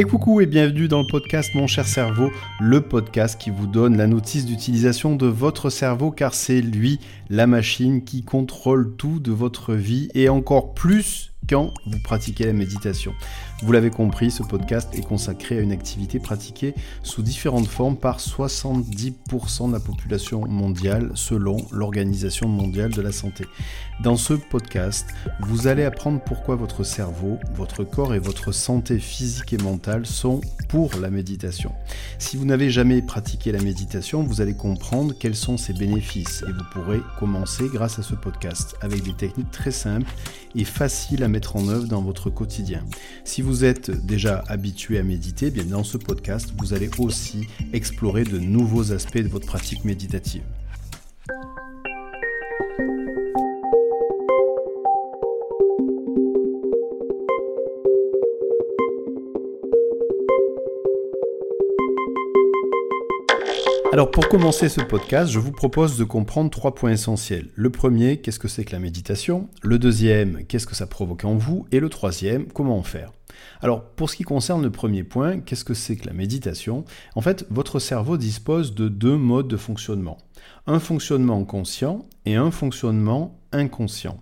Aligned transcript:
Et 0.00 0.04
coucou 0.04 0.40
et 0.40 0.46
bienvenue 0.46 0.88
dans 0.88 1.02
le 1.02 1.06
podcast 1.06 1.54
Mon 1.54 1.66
cher 1.66 1.86
cerveau, 1.86 2.32
le 2.58 2.80
podcast 2.80 3.38
qui 3.38 3.50
vous 3.50 3.66
donne 3.66 3.98
la 3.98 4.06
notice 4.06 4.46
d'utilisation 4.46 5.14
de 5.14 5.26
votre 5.26 5.68
cerveau 5.68 6.10
car 6.10 6.32
c'est 6.32 6.62
lui 6.62 6.98
la 7.28 7.46
machine 7.46 8.02
qui 8.02 8.24
contrôle 8.24 8.96
tout 8.96 9.20
de 9.20 9.30
votre 9.30 9.74
vie 9.74 10.08
et 10.14 10.30
encore 10.30 10.72
plus 10.72 11.34
quand 11.46 11.74
vous 11.84 11.98
pratiquez 12.02 12.46
la 12.46 12.54
méditation. 12.54 13.12
Vous 13.62 13.72
l'avez 13.72 13.90
compris, 13.90 14.30
ce 14.30 14.42
podcast 14.42 14.88
est 14.94 15.06
consacré 15.06 15.58
à 15.58 15.60
une 15.60 15.72
activité 15.72 16.18
pratiquée 16.18 16.74
sous 17.02 17.20
différentes 17.20 17.66
formes 17.66 17.96
par 17.96 18.18
70% 18.18 19.68
de 19.68 19.72
la 19.74 19.80
population 19.80 20.46
mondiale 20.46 21.10
selon 21.14 21.58
l'Organisation 21.70 22.48
mondiale 22.48 22.90
de 22.90 23.02
la 23.02 23.12
santé. 23.12 23.44
Dans 24.02 24.16
ce 24.16 24.32
podcast, 24.32 25.06
vous 25.40 25.66
allez 25.66 25.84
apprendre 25.84 26.22
pourquoi 26.24 26.56
votre 26.56 26.84
cerveau, 26.84 27.38
votre 27.54 27.84
corps 27.84 28.14
et 28.14 28.18
votre 28.18 28.50
santé 28.50 28.98
physique 28.98 29.52
et 29.52 29.58
mentale 29.58 30.06
sont 30.06 30.40
pour 30.70 30.92
la 30.98 31.10
méditation. 31.10 31.72
Si 32.18 32.38
vous 32.38 32.46
n'avez 32.46 32.70
jamais 32.70 33.02
pratiqué 33.02 33.52
la 33.52 33.60
méditation, 33.60 34.22
vous 34.22 34.40
allez 34.40 34.54
comprendre 34.54 35.12
quels 35.18 35.36
sont 35.36 35.58
ses 35.58 35.74
bénéfices 35.74 36.44
et 36.48 36.52
vous 36.52 36.64
pourrez 36.72 37.00
commencer 37.18 37.64
grâce 37.70 37.98
à 37.98 38.02
ce 38.02 38.14
podcast 38.14 38.74
avec 38.80 39.02
des 39.02 39.12
techniques 39.12 39.50
très 39.50 39.70
simples 39.70 40.10
et 40.54 40.64
faciles 40.64 41.22
à 41.22 41.28
mettre 41.28 41.56
en 41.56 41.68
œuvre 41.68 41.86
dans 41.86 42.02
votre 42.02 42.30
quotidien. 42.30 42.84
Si 43.24 43.42
vous 43.42 43.49
êtes 43.64 43.90
déjà 44.06 44.44
habitué 44.48 44.98
à 44.98 45.02
méditer, 45.02 45.46
eh 45.46 45.50
bien 45.50 45.64
dans 45.64 45.84
ce 45.84 45.98
podcast, 45.98 46.52
vous 46.58 46.74
allez 46.74 46.90
aussi 46.98 47.46
explorer 47.72 48.24
de 48.24 48.38
nouveaux 48.38 48.92
aspects 48.92 49.18
de 49.18 49.28
votre 49.28 49.46
pratique 49.46 49.84
méditative. 49.84 50.42
Alors 63.92 64.12
pour 64.12 64.28
commencer 64.28 64.68
ce 64.68 64.80
podcast, 64.80 65.32
je 65.32 65.40
vous 65.40 65.50
propose 65.50 65.98
de 65.98 66.04
comprendre 66.04 66.48
trois 66.48 66.76
points 66.76 66.92
essentiels. 66.92 67.48
Le 67.56 67.70
premier, 67.70 68.18
qu'est-ce 68.18 68.38
que 68.38 68.46
c'est 68.46 68.64
que 68.64 68.70
la 68.70 68.78
méditation? 68.78 69.48
Le 69.62 69.80
deuxième, 69.80 70.44
qu'est-ce 70.46 70.68
que 70.68 70.76
ça 70.76 70.86
provoque 70.86 71.24
en 71.24 71.34
vous? 71.34 71.66
Et 71.72 71.80
le 71.80 71.88
troisième, 71.88 72.46
comment 72.52 72.78
en 72.78 72.84
faire? 72.84 73.10
Alors, 73.60 73.82
pour 73.82 74.08
ce 74.08 74.14
qui 74.14 74.22
concerne 74.22 74.62
le 74.62 74.70
premier 74.70 75.02
point, 75.02 75.40
qu'est-ce 75.40 75.64
que 75.64 75.74
c'est 75.74 75.96
que 75.96 76.06
la 76.06 76.12
méditation? 76.12 76.84
En 77.16 77.20
fait, 77.20 77.44
votre 77.50 77.80
cerveau 77.80 78.16
dispose 78.16 78.76
de 78.76 78.88
deux 78.88 79.16
modes 79.16 79.48
de 79.48 79.56
fonctionnement. 79.56 80.18
Un 80.68 80.78
fonctionnement 80.78 81.44
conscient 81.44 82.06
et 82.26 82.36
un 82.36 82.52
fonctionnement 82.52 83.40
inconscient. 83.50 84.20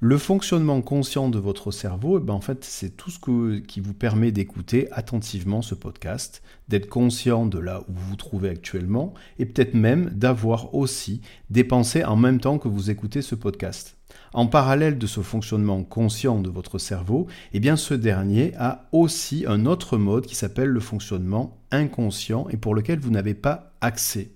Le 0.00 0.18
fonctionnement 0.18 0.82
conscient 0.82 1.28
de 1.28 1.38
votre 1.38 1.70
cerveau, 1.70 2.18
eh 2.18 2.22
ben 2.22 2.34
en 2.34 2.40
fait, 2.40 2.64
c'est 2.64 2.96
tout 2.96 3.10
ce 3.10 3.58
qui 3.60 3.80
vous 3.80 3.94
permet 3.94 4.32
d'écouter 4.32 4.88
attentivement 4.92 5.62
ce 5.62 5.74
podcast, 5.74 6.42
d'être 6.68 6.88
conscient 6.88 7.46
de 7.46 7.58
là 7.58 7.82
où 7.88 7.92
vous 7.94 8.08
vous 8.10 8.16
trouvez 8.16 8.50
actuellement, 8.50 9.14
et 9.38 9.46
peut-être 9.46 9.74
même 9.74 10.10
d'avoir 10.10 10.74
aussi 10.74 11.22
des 11.50 11.64
pensées 11.64 12.04
en 12.04 12.16
même 12.16 12.40
temps 12.40 12.58
que 12.58 12.68
vous 12.68 12.90
écoutez 12.90 13.22
ce 13.22 13.34
podcast. 13.34 13.96
En 14.32 14.46
parallèle 14.46 14.98
de 14.98 15.06
ce 15.06 15.20
fonctionnement 15.20 15.82
conscient 15.82 16.40
de 16.40 16.50
votre 16.50 16.78
cerveau, 16.78 17.26
eh 17.52 17.60
bien 17.60 17.76
ce 17.76 17.94
dernier 17.94 18.52
a 18.58 18.88
aussi 18.92 19.44
un 19.46 19.64
autre 19.66 19.96
mode 19.96 20.26
qui 20.26 20.34
s'appelle 20.34 20.68
le 20.68 20.80
fonctionnement 20.80 21.58
inconscient 21.70 22.48
et 22.50 22.56
pour 22.56 22.74
lequel 22.74 23.00
vous 23.00 23.10
n'avez 23.10 23.34
pas 23.34 23.72
accès. 23.80 24.30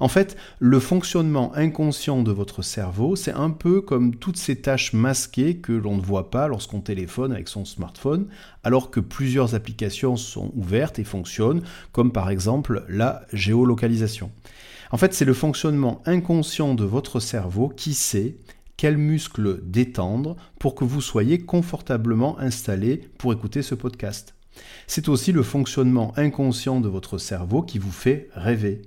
En 0.00 0.08
fait, 0.08 0.36
le 0.58 0.80
fonctionnement 0.80 1.54
inconscient 1.54 2.22
de 2.22 2.32
votre 2.32 2.62
cerveau, 2.62 3.16
c'est 3.16 3.32
un 3.32 3.50
peu 3.50 3.80
comme 3.80 4.16
toutes 4.16 4.36
ces 4.36 4.56
tâches 4.56 4.92
masquées 4.92 5.56
que 5.56 5.72
l'on 5.72 5.96
ne 5.96 6.02
voit 6.02 6.30
pas 6.30 6.48
lorsqu'on 6.48 6.80
téléphone 6.80 7.32
avec 7.32 7.48
son 7.48 7.64
smartphone, 7.64 8.26
alors 8.64 8.90
que 8.90 9.00
plusieurs 9.00 9.54
applications 9.54 10.16
sont 10.16 10.52
ouvertes 10.54 10.98
et 10.98 11.04
fonctionnent, 11.04 11.62
comme 11.92 12.12
par 12.12 12.30
exemple 12.30 12.84
la 12.88 13.22
géolocalisation. 13.32 14.30
En 14.90 14.98
fait, 14.98 15.14
c'est 15.14 15.24
le 15.24 15.34
fonctionnement 15.34 16.02
inconscient 16.04 16.74
de 16.74 16.84
votre 16.84 17.18
cerveau 17.18 17.68
qui 17.68 17.94
sait 17.94 18.36
quels 18.76 18.98
muscles 18.98 19.60
détendre 19.62 20.36
pour 20.58 20.74
que 20.74 20.84
vous 20.84 21.00
soyez 21.00 21.38
confortablement 21.38 22.38
installé 22.38 23.00
pour 23.16 23.32
écouter 23.32 23.62
ce 23.62 23.74
podcast. 23.74 24.34
C'est 24.86 25.08
aussi 25.08 25.32
le 25.32 25.42
fonctionnement 25.42 26.12
inconscient 26.16 26.80
de 26.80 26.88
votre 26.88 27.18
cerveau 27.18 27.62
qui 27.62 27.78
vous 27.78 27.92
fait 27.92 28.28
rêver. 28.34 28.82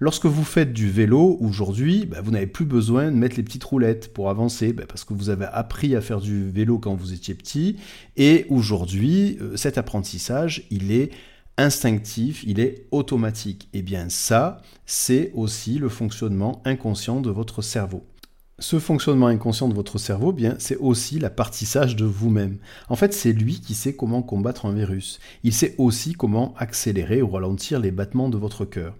Lorsque 0.00 0.26
vous 0.26 0.44
faites 0.44 0.72
du 0.72 0.88
vélo 0.88 1.36
aujourd'hui, 1.40 2.06
bah, 2.06 2.20
vous 2.22 2.30
n'avez 2.30 2.46
plus 2.46 2.64
besoin 2.64 3.10
de 3.10 3.16
mettre 3.16 3.36
les 3.36 3.42
petites 3.42 3.64
roulettes 3.64 4.12
pour 4.12 4.30
avancer, 4.30 4.72
bah, 4.72 4.84
parce 4.86 5.04
que 5.04 5.12
vous 5.12 5.28
avez 5.28 5.46
appris 5.46 5.96
à 5.96 6.00
faire 6.00 6.20
du 6.20 6.50
vélo 6.50 6.78
quand 6.78 6.94
vous 6.94 7.12
étiez 7.12 7.34
petit, 7.34 7.76
et 8.16 8.46
aujourd'hui, 8.48 9.38
euh, 9.40 9.56
cet 9.56 9.76
apprentissage, 9.76 10.64
il 10.70 10.92
est 10.92 11.10
instinctif, 11.56 12.44
il 12.46 12.60
est 12.60 12.86
automatique. 12.92 13.68
Et 13.72 13.78
eh 13.78 13.82
bien 13.82 14.08
ça, 14.08 14.62
c'est 14.86 15.32
aussi 15.34 15.78
le 15.78 15.88
fonctionnement 15.88 16.62
inconscient 16.64 17.20
de 17.20 17.30
votre 17.30 17.62
cerveau. 17.62 18.06
Ce 18.60 18.80
fonctionnement 18.80 19.28
inconscient 19.28 19.68
de 19.68 19.74
votre 19.74 19.98
cerveau, 19.98 20.32
bien, 20.32 20.56
c'est 20.58 20.78
aussi 20.78 21.20
l'appartissage 21.20 21.94
de 21.94 22.04
vous-même. 22.04 22.58
En 22.88 22.96
fait, 22.96 23.14
c'est 23.14 23.32
lui 23.32 23.60
qui 23.60 23.74
sait 23.74 23.94
comment 23.94 24.20
combattre 24.20 24.66
un 24.66 24.72
virus. 24.72 25.20
Il 25.44 25.52
sait 25.52 25.76
aussi 25.78 26.14
comment 26.14 26.54
accélérer 26.58 27.22
ou 27.22 27.30
ralentir 27.30 27.78
les 27.78 27.92
battements 27.92 28.28
de 28.28 28.36
votre 28.36 28.64
cœur. 28.64 28.96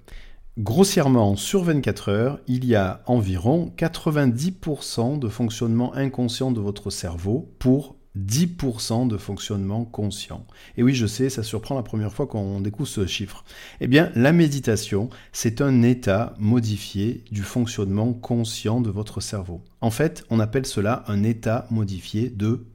Grossièrement, 0.58 1.34
sur 1.34 1.64
24 1.64 2.08
heures, 2.08 2.40
il 2.46 2.64
y 2.64 2.76
a 2.76 3.02
environ 3.06 3.72
90% 3.76 5.18
de 5.18 5.28
fonctionnement 5.28 5.92
inconscient 5.94 6.52
de 6.52 6.60
votre 6.60 6.90
cerveau 6.90 7.52
pour 7.58 7.97
10% 8.16 9.08
de 9.08 9.16
fonctionnement 9.16 9.84
conscient. 9.84 10.46
Et 10.76 10.82
oui, 10.82 10.94
je 10.94 11.06
sais, 11.06 11.30
ça 11.30 11.42
surprend 11.42 11.74
la 11.74 11.82
première 11.82 12.12
fois 12.12 12.26
qu'on 12.26 12.60
découvre 12.60 12.88
ce 12.88 13.06
chiffre. 13.06 13.44
Eh 13.80 13.86
bien, 13.86 14.10
la 14.14 14.32
méditation, 14.32 15.10
c'est 15.32 15.60
un 15.60 15.82
état 15.82 16.34
modifié 16.38 17.24
du 17.30 17.42
fonctionnement 17.42 18.12
conscient 18.12 18.80
de 18.80 18.90
votre 18.90 19.20
cerveau. 19.20 19.62
En 19.80 19.90
fait, 19.90 20.24
on 20.30 20.40
appelle 20.40 20.66
cela 20.66 21.04
un 21.06 21.22
état 21.22 21.66
modifié 21.70 22.30
de 22.30 22.66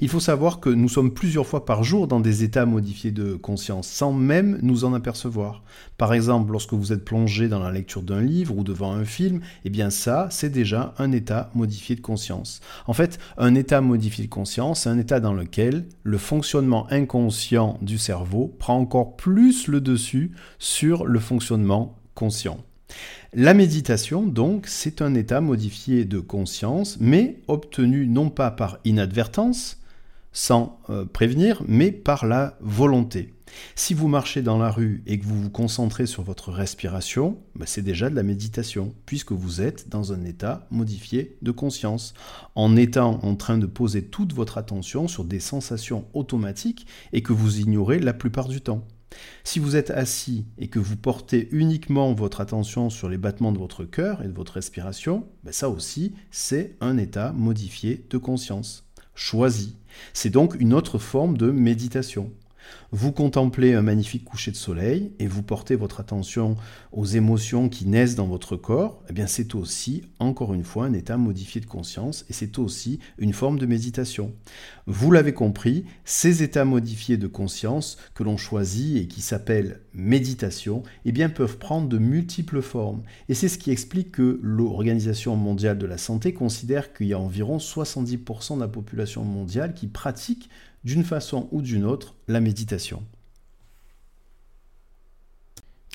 Il 0.00 0.08
faut 0.08 0.20
savoir 0.20 0.60
que 0.60 0.70
nous 0.70 0.88
sommes 0.88 1.12
plusieurs 1.12 1.46
fois 1.46 1.64
par 1.64 1.82
jour 1.82 2.06
dans 2.06 2.20
des 2.20 2.44
états 2.44 2.66
modifiés 2.66 3.10
de 3.10 3.34
conscience, 3.34 3.88
sans 3.88 4.12
même 4.12 4.58
nous 4.62 4.84
en 4.84 4.94
apercevoir. 4.94 5.62
Par 5.98 6.14
exemple, 6.14 6.52
lorsque 6.52 6.74
vous 6.74 6.92
êtes 6.92 7.04
plongé 7.04 7.48
dans 7.48 7.58
la 7.58 7.72
lecture 7.72 8.02
d'un 8.02 8.20
livre 8.20 8.56
ou 8.56 8.62
devant 8.62 8.92
un 8.92 9.04
film, 9.04 9.40
eh 9.64 9.70
bien 9.70 9.90
ça, 9.90 10.28
c'est 10.30 10.50
déjà 10.50 10.94
un 10.98 11.12
état 11.12 11.50
modifié 11.54 11.96
de 11.96 12.00
conscience. 12.00 12.60
En 12.86 12.92
fait, 12.92 13.18
un 13.36 13.54
état 13.54 13.80
modifié 13.80 14.24
de 14.24 14.30
conscience, 14.30 14.82
c'est 14.82 14.90
un 14.90 14.98
état 14.98 15.20
dans 15.20 15.34
lequel 15.34 15.86
le 16.02 16.18
fonctionnement 16.18 16.86
inconscient 16.90 17.78
du 17.82 17.98
cerveau 17.98 18.54
prend 18.58 18.78
encore 18.78 19.16
plus 19.16 19.66
le 19.66 19.80
dessus 19.80 20.32
sur 20.58 21.04
le 21.04 21.18
fonctionnement 21.18 21.96
conscient. 22.14 22.58
La 23.36 23.52
méditation, 23.52 24.22
donc, 24.22 24.68
c'est 24.68 25.02
un 25.02 25.16
état 25.16 25.40
modifié 25.40 26.04
de 26.04 26.20
conscience, 26.20 26.98
mais 27.00 27.40
obtenu 27.48 28.06
non 28.06 28.30
pas 28.30 28.52
par 28.52 28.78
inadvertance, 28.84 29.80
sans 30.30 30.78
euh, 30.88 31.04
prévenir, 31.04 31.60
mais 31.66 31.90
par 31.90 32.26
la 32.26 32.56
volonté. 32.60 33.34
Si 33.74 33.92
vous 33.92 34.06
marchez 34.06 34.40
dans 34.40 34.56
la 34.56 34.70
rue 34.70 35.02
et 35.08 35.18
que 35.18 35.24
vous 35.24 35.42
vous 35.42 35.50
concentrez 35.50 36.06
sur 36.06 36.22
votre 36.22 36.52
respiration, 36.52 37.36
ben, 37.56 37.66
c'est 37.66 37.82
déjà 37.82 38.08
de 38.08 38.14
la 38.14 38.22
méditation, 38.22 38.94
puisque 39.04 39.32
vous 39.32 39.60
êtes 39.60 39.88
dans 39.88 40.12
un 40.12 40.24
état 40.24 40.68
modifié 40.70 41.36
de 41.42 41.50
conscience, 41.50 42.14
en 42.54 42.76
étant 42.76 43.18
en 43.24 43.34
train 43.34 43.58
de 43.58 43.66
poser 43.66 44.04
toute 44.04 44.32
votre 44.32 44.58
attention 44.58 45.08
sur 45.08 45.24
des 45.24 45.40
sensations 45.40 46.04
automatiques 46.14 46.86
et 47.12 47.24
que 47.24 47.32
vous 47.32 47.58
ignorez 47.58 47.98
la 47.98 48.12
plupart 48.12 48.46
du 48.46 48.60
temps. 48.60 48.86
Si 49.44 49.58
vous 49.58 49.76
êtes 49.76 49.90
assis 49.90 50.46
et 50.58 50.68
que 50.68 50.78
vous 50.78 50.96
portez 50.96 51.48
uniquement 51.52 52.12
votre 52.14 52.40
attention 52.40 52.90
sur 52.90 53.08
les 53.08 53.18
battements 53.18 53.52
de 53.52 53.58
votre 53.58 53.84
cœur 53.84 54.22
et 54.22 54.28
de 54.28 54.32
votre 54.32 54.54
respiration, 54.54 55.26
ben 55.42 55.52
ça 55.52 55.68
aussi, 55.68 56.14
c'est 56.30 56.76
un 56.80 56.96
état 56.98 57.32
modifié 57.32 58.04
de 58.10 58.18
conscience, 58.18 58.84
choisi. 59.14 59.76
C'est 60.12 60.30
donc 60.30 60.56
une 60.58 60.74
autre 60.74 60.98
forme 60.98 61.36
de 61.36 61.50
méditation. 61.50 62.32
Vous 62.92 63.12
contemplez 63.12 63.74
un 63.74 63.82
magnifique 63.82 64.24
coucher 64.24 64.50
de 64.50 64.56
soleil 64.56 65.12
et 65.18 65.26
vous 65.26 65.42
portez 65.42 65.74
votre 65.74 66.00
attention 66.00 66.56
aux 66.92 67.06
émotions 67.06 67.68
qui 67.68 67.86
naissent 67.86 68.14
dans 68.14 68.26
votre 68.26 68.56
corps, 68.56 69.02
eh 69.08 69.12
bien 69.12 69.26
c'est 69.26 69.54
aussi, 69.54 70.02
encore 70.18 70.54
une 70.54 70.64
fois, 70.64 70.86
un 70.86 70.92
état 70.92 71.16
modifié 71.16 71.60
de 71.60 71.66
conscience 71.66 72.24
et 72.28 72.32
c'est 72.32 72.58
aussi 72.58 73.00
une 73.18 73.32
forme 73.32 73.58
de 73.58 73.66
méditation. 73.66 74.32
Vous 74.86 75.10
l'avez 75.10 75.32
compris, 75.32 75.84
ces 76.04 76.42
états 76.42 76.64
modifiés 76.64 77.16
de 77.16 77.26
conscience 77.26 77.96
que 78.14 78.22
l'on 78.22 78.36
choisit 78.36 78.96
et 78.96 79.08
qui 79.08 79.22
s'appellent 79.22 79.80
méditation, 79.94 80.82
eh 81.04 81.12
bien 81.12 81.28
peuvent 81.28 81.58
prendre 81.58 81.88
de 81.88 81.98
multiples 81.98 82.62
formes. 82.62 83.02
Et 83.28 83.34
c'est 83.34 83.48
ce 83.48 83.58
qui 83.58 83.70
explique 83.70 84.12
que 84.12 84.38
l'Organisation 84.42 85.36
mondiale 85.36 85.78
de 85.78 85.86
la 85.86 85.98
santé 85.98 86.32
considère 86.32 86.92
qu'il 86.92 87.06
y 87.06 87.12
a 87.12 87.18
environ 87.18 87.58
70% 87.58 88.56
de 88.56 88.60
la 88.60 88.68
population 88.68 89.24
mondiale 89.24 89.74
qui 89.74 89.86
pratique 89.86 90.48
d'une 90.84 91.04
façon 91.04 91.48
ou 91.50 91.62
d'une 91.62 91.84
autre 91.84 92.14
la 92.28 92.40
méditation. 92.40 93.02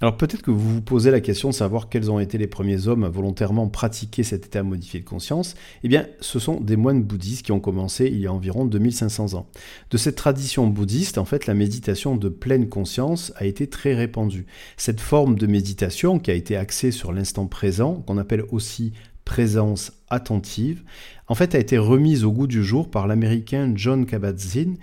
Alors 0.01 0.15
peut-être 0.15 0.41
que 0.41 0.51
vous 0.51 0.75
vous 0.75 0.81
posez 0.81 1.11
la 1.11 1.19
question 1.19 1.49
de 1.49 1.53
savoir 1.53 1.89
quels 1.89 2.09
ont 2.09 2.19
été 2.19 2.37
les 2.37 2.47
premiers 2.47 2.87
hommes 2.87 3.03
à 3.03 3.09
volontairement 3.09 3.67
pratiquer 3.67 4.23
cet 4.23 4.45
état 4.45 4.63
modifié 4.63 5.01
de 5.01 5.05
conscience. 5.05 5.55
Eh 5.83 5.89
bien, 5.89 6.07
ce 6.21 6.39
sont 6.39 6.61
des 6.61 6.77
moines 6.77 7.03
bouddhistes 7.03 7.45
qui 7.45 7.51
ont 7.51 7.59
commencé 7.59 8.05
il 8.05 8.19
y 8.19 8.27
a 8.27 8.31
environ 8.31 8.63
2500 8.63 9.33
ans. 9.33 9.47
De 9.91 9.97
cette 9.97 10.15
tradition 10.15 10.67
bouddhiste, 10.67 11.17
en 11.17 11.25
fait, 11.25 11.47
la 11.47 11.53
méditation 11.53 12.15
de 12.15 12.29
pleine 12.29 12.69
conscience 12.69 13.33
a 13.35 13.45
été 13.45 13.67
très 13.67 13.93
répandue. 13.93 14.45
Cette 14.77 15.01
forme 15.01 15.37
de 15.37 15.47
méditation 15.47 16.17
qui 16.17 16.31
a 16.31 16.35
été 16.35 16.55
axée 16.55 16.91
sur 16.91 17.11
l'instant 17.11 17.47
présent, 17.47 17.95
qu'on 18.07 18.17
appelle 18.17 18.45
aussi 18.51 18.93
présence 19.29 19.91
attentive, 20.09 20.81
en 21.27 21.35
fait 21.35 21.53
a 21.53 21.59
été 21.59 21.77
remise 21.77 22.23
au 22.23 22.31
goût 22.31 22.47
du 22.47 22.63
jour 22.63 22.89
par 22.89 23.05
l'américain 23.05 23.71
John 23.75 24.07
Kabat-Zinn 24.07 24.77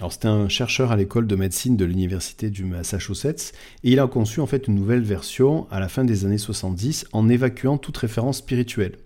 alors 0.00 0.12
c'était 0.12 0.26
un 0.26 0.48
chercheur 0.48 0.90
à 0.90 0.96
l'école 0.96 1.28
de 1.28 1.36
médecine 1.36 1.76
de 1.76 1.84
l'université 1.84 2.50
du 2.50 2.64
Massachusetts 2.64 3.52
et 3.84 3.92
il 3.92 4.00
a 4.00 4.08
conçu 4.08 4.40
en 4.40 4.46
fait 4.46 4.66
une 4.66 4.74
nouvelle 4.74 5.02
version 5.02 5.68
à 5.70 5.78
la 5.78 5.86
fin 5.86 6.04
des 6.04 6.24
années 6.24 6.36
70 6.36 7.06
en 7.12 7.28
évacuant 7.28 7.78
toute 7.78 7.96
référence 7.96 8.38
spirituelle. 8.38 8.96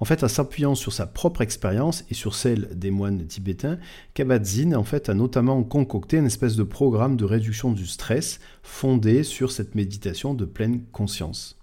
En 0.00 0.06
fait, 0.06 0.24
en 0.24 0.28
s'appuyant 0.28 0.74
sur 0.74 0.94
sa 0.94 1.06
propre 1.06 1.42
expérience 1.42 2.06
et 2.08 2.14
sur 2.14 2.34
celle 2.34 2.70
des 2.72 2.90
moines 2.90 3.26
tibétains, 3.26 3.78
Kabat-Zinn 4.14 4.74
en 4.74 4.84
fait 4.84 5.10
a 5.10 5.14
notamment 5.14 5.62
concocté 5.62 6.16
une 6.16 6.24
espèce 6.24 6.56
de 6.56 6.62
programme 6.62 7.18
de 7.18 7.26
réduction 7.26 7.70
du 7.70 7.86
stress 7.86 8.40
fondé 8.62 9.24
sur 9.24 9.52
cette 9.52 9.74
méditation 9.74 10.32
de 10.32 10.46
pleine 10.46 10.80
conscience. 10.92 11.58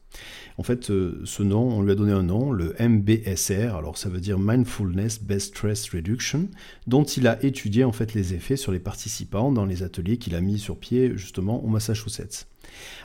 En 0.58 0.64
fait, 0.64 0.90
euh, 0.90 1.22
ce 1.26 1.44
nom, 1.44 1.70
on 1.70 1.82
lui 1.82 1.92
a 1.92 1.96
donné 1.96 2.14
un 2.14 2.24
nom, 2.24 2.52
le 2.52 2.76
MBSR, 2.80 3.76
alors 3.76 3.98
ça 3.98 4.08
veut 4.08 4.22
dire 4.22 4.40
Mindfulness 4.40 5.22
Best 5.22 5.56
Stress 5.56 5.90
Reduction, 5.90 6.48
dont 6.88 7.04
il 7.04 7.28
a 7.28 7.44
étudié 7.44 7.84
en 7.84 7.92
fait 7.92 8.14
les 8.14 8.34
effets 8.34 8.56
sur 8.56 8.72
les 8.72 8.80
participants 8.80 9.52
dans 9.52 9.66
les 9.66 9.84
ateliers 9.84 10.18
qu'il 10.18 10.34
a 10.36 10.42
mis 10.42 10.58
sur 10.58 10.78
pied 10.78 11.12
justement 11.16 11.64
au 11.64 11.68
Massachusetts. 11.68 12.48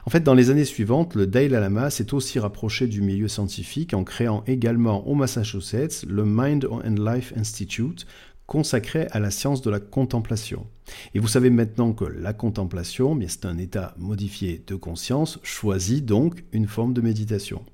En 0.06 0.10
fait, 0.10 0.20
dans 0.20 0.34
les 0.34 0.50
années 0.50 0.64
suivantes, 0.64 1.14
le 1.14 1.26
Dalai 1.26 1.48
Lama 1.48 1.90
s'est 1.90 2.14
aussi 2.14 2.38
rapproché 2.38 2.86
du 2.86 3.02
milieu 3.02 3.28
scientifique 3.28 3.94
en 3.94 4.04
créant 4.04 4.44
également 4.46 5.06
au 5.06 5.14
Massachusetts 5.14 6.04
le 6.08 6.24
Mind 6.24 6.66
and 6.66 6.94
Life 6.98 7.32
Institute, 7.36 8.06
consacré 8.46 9.06
à 9.10 9.20
la 9.20 9.30
science 9.30 9.62
de 9.62 9.70
la 9.70 9.80
contemplation. 9.80 10.66
Et 11.14 11.18
vous 11.18 11.28
savez 11.28 11.50
maintenant 11.50 11.92
que 11.92 12.04
la 12.04 12.32
contemplation, 12.32 13.18
c'est 13.28 13.46
un 13.46 13.58
état 13.58 13.94
modifié 13.98 14.62
de 14.66 14.74
conscience, 14.74 15.38
choisit 15.42 16.04
donc 16.04 16.44
une 16.52 16.66
forme 16.66 16.92
de 16.92 17.00
méditation. 17.00 17.64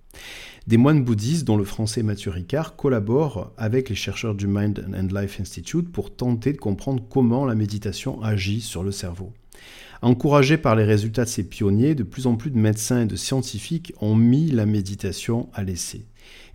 Des 0.67 0.79
moines 0.79 1.05
bouddhistes, 1.05 1.45
dont 1.45 1.57
le 1.57 1.65
français 1.65 2.03
Mathieu 2.03 2.31
Ricard, 2.31 2.75
collaborent 2.75 3.53
avec 3.57 3.89
les 3.89 3.95
chercheurs 3.95 4.35
du 4.35 4.47
Mind 4.49 4.85
and 4.95 5.15
Life 5.19 5.41
Institute 5.41 5.93
pour 5.93 6.15
tenter 6.15 6.53
de 6.53 6.59
comprendre 6.59 7.03
comment 7.09 7.45
la 7.45 7.55
méditation 7.55 8.21
agit 8.23 8.61
sur 8.61 8.83
le 8.83 8.91
cerveau. 8.91 9.33
Encouragés 10.03 10.59
par 10.59 10.77
les 10.77 10.85
résultats 10.85 11.25
de 11.25 11.29
ces 11.29 11.45
pionniers, 11.45 11.95
de 11.95 12.03
plus 12.03 12.27
en 12.27 12.37
plus 12.37 12.51
de 12.51 12.59
médecins 12.59 13.03
et 13.03 13.07
de 13.07 13.17
scientifiques 13.17 13.93
ont 14.01 14.17
mis 14.17 14.51
la 14.51 14.67
méditation 14.67 15.49
à 15.55 15.63
l'essai. 15.63 16.05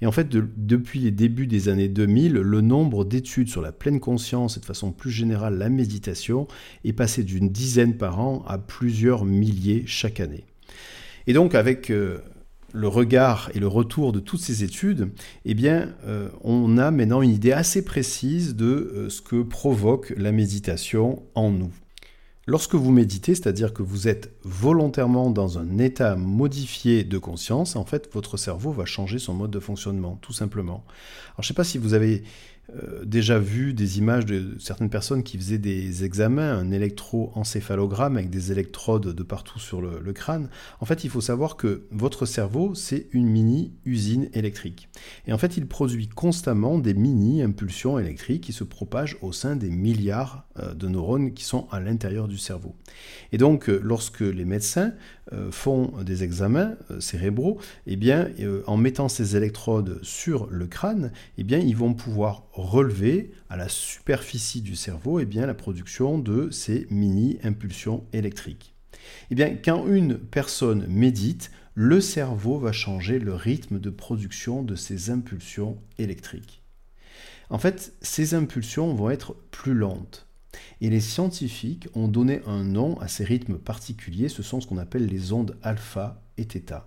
Et 0.01 0.07
en 0.07 0.11
fait, 0.11 0.29
depuis 0.29 0.99
les 0.99 1.11
débuts 1.11 1.47
des 1.47 1.69
années 1.69 1.87
2000, 1.87 2.33
le 2.33 2.61
nombre 2.61 3.05
d'études 3.05 3.49
sur 3.49 3.61
la 3.61 3.71
pleine 3.71 3.99
conscience 3.99 4.57
et 4.57 4.59
de 4.59 4.65
façon 4.65 4.91
plus 4.91 5.11
générale 5.11 5.57
la 5.57 5.69
méditation 5.69 6.47
est 6.83 6.93
passé 6.93 7.23
d'une 7.23 7.49
dizaine 7.49 7.97
par 7.97 8.19
an 8.19 8.43
à 8.47 8.57
plusieurs 8.57 9.25
milliers 9.25 9.83
chaque 9.85 10.19
année. 10.19 10.45
Et 11.27 11.33
donc 11.33 11.53
avec 11.53 11.91
euh, 11.91 12.17
le 12.73 12.87
regard 12.87 13.51
et 13.53 13.59
le 13.59 13.67
retour 13.67 14.11
de 14.11 14.19
toutes 14.19 14.41
ces 14.41 14.63
études, 14.63 15.11
eh 15.45 15.53
bien, 15.53 15.89
euh, 16.05 16.29
on 16.43 16.77
a 16.77 16.91
maintenant 16.91 17.21
une 17.21 17.31
idée 17.31 17.51
assez 17.51 17.83
précise 17.83 18.55
de 18.55 18.65
euh, 18.65 19.09
ce 19.09 19.21
que 19.21 19.41
provoque 19.41 20.13
la 20.17 20.31
méditation 20.31 21.23
en 21.35 21.51
nous. 21.51 21.71
Lorsque 22.47 22.73
vous 22.73 22.91
méditez, 22.91 23.35
c'est-à-dire 23.35 23.71
que 23.71 23.83
vous 23.83 24.07
êtes 24.07 24.31
volontairement 24.43 25.29
dans 25.29 25.59
un 25.59 25.77
état 25.77 26.15
modifié 26.15 27.03
de 27.03 27.19
conscience, 27.19 27.75
en 27.75 27.85
fait, 27.85 28.09
votre 28.13 28.35
cerveau 28.35 28.71
va 28.71 28.85
changer 28.85 29.19
son 29.19 29.35
mode 29.35 29.51
de 29.51 29.59
fonctionnement, 29.59 30.17
tout 30.23 30.33
simplement. 30.33 30.83
Alors, 31.27 31.37
je 31.37 31.43
ne 31.43 31.47
sais 31.49 31.53
pas 31.53 31.63
si 31.63 31.77
vous 31.77 31.93
avez 31.93 32.23
déjà 33.03 33.39
vu 33.39 33.73
des 33.73 33.97
images 33.97 34.25
de 34.25 34.55
certaines 34.59 34.89
personnes 34.89 35.23
qui 35.23 35.37
faisaient 35.37 35.57
des 35.57 36.03
examens, 36.03 36.57
un 36.57 36.71
électroencéphalogramme 36.71 38.17
avec 38.17 38.29
des 38.29 38.51
électrodes 38.51 39.13
de 39.13 39.23
partout 39.23 39.59
sur 39.59 39.81
le, 39.81 40.11
crâne. 40.13 40.49
En 40.81 40.85
fait, 40.85 41.03
il 41.03 41.09
faut 41.09 41.21
savoir 41.21 41.55
que 41.55 41.83
votre 41.91 42.25
cerveau, 42.25 42.75
c'est 42.75 43.07
une 43.11 43.27
mini-usine 43.27 44.29
électrique. 44.33 44.89
Et 45.25 45.33
en 45.33 45.37
fait, 45.37 45.57
il 45.57 45.67
produit 45.67 46.07
constamment 46.07 46.79
des 46.79 46.93
mini-impulsions 46.93 47.97
électriques 47.97 48.43
qui 48.43 48.53
se 48.53 48.63
propagent 48.63 49.17
au 49.21 49.31
sein 49.31 49.55
des 49.55 49.69
milliards 49.69 50.45
euh, 50.59 50.73
de 50.73 50.87
neurones 50.87 51.33
qui 51.33 51.45
sont 51.45 51.67
à 51.71 51.79
l'intérieur 51.79 52.27
du 52.27 52.37
cerveau. 52.37 52.75
Et 53.31 53.37
donc, 53.37 53.69
euh, 53.69 53.79
lorsque 53.83 54.21
les 54.21 54.45
médecins 54.45 54.93
font 55.51 55.93
des 56.03 56.23
examens 56.25 56.73
cérébraux, 56.99 57.57
eh 57.87 57.95
bien, 57.95 58.27
en 58.67 58.75
mettant 58.75 59.07
ces 59.07 59.37
électrodes 59.37 59.99
sur 60.01 60.47
le 60.47 60.67
crâne, 60.67 61.13
eh 61.37 61.43
bien, 61.45 61.59
ils 61.59 61.77
vont 61.77 61.93
pouvoir 61.93 62.43
relever 62.61 63.31
à 63.49 63.57
la 63.57 63.67
superficie 63.67 64.61
du 64.61 64.75
cerveau 64.75 65.19
eh 65.19 65.25
bien, 65.25 65.45
la 65.45 65.53
production 65.53 66.19
de 66.19 66.49
ces 66.51 66.87
mini-impulsions 66.89 68.05
électriques. 68.13 68.73
Eh 69.29 69.35
bien, 69.35 69.55
quand 69.55 69.87
une 69.87 70.17
personne 70.17 70.85
médite, 70.87 71.51
le 71.73 72.01
cerveau 72.01 72.59
va 72.59 72.71
changer 72.71 73.19
le 73.19 73.33
rythme 73.33 73.79
de 73.79 73.89
production 73.89 74.63
de 74.63 74.75
ces 74.75 75.09
impulsions 75.09 75.77
électriques. 75.97 76.61
En 77.49 77.57
fait, 77.57 77.93
ces 78.01 78.33
impulsions 78.33 78.93
vont 78.93 79.09
être 79.09 79.35
plus 79.51 79.73
lentes. 79.73 80.27
Et 80.81 80.89
les 80.89 80.99
scientifiques 80.99 81.87
ont 81.93 82.07
donné 82.07 82.41
un 82.45 82.63
nom 82.63 82.99
à 82.99 83.07
ces 83.07 83.23
rythmes 83.23 83.57
particuliers, 83.57 84.29
ce 84.29 84.43
sont 84.43 84.61
ce 84.61 84.67
qu'on 84.67 84.77
appelle 84.77 85.05
les 85.05 85.31
ondes 85.31 85.57
alpha 85.61 86.21
et 86.37 86.43
θ. 86.43 86.83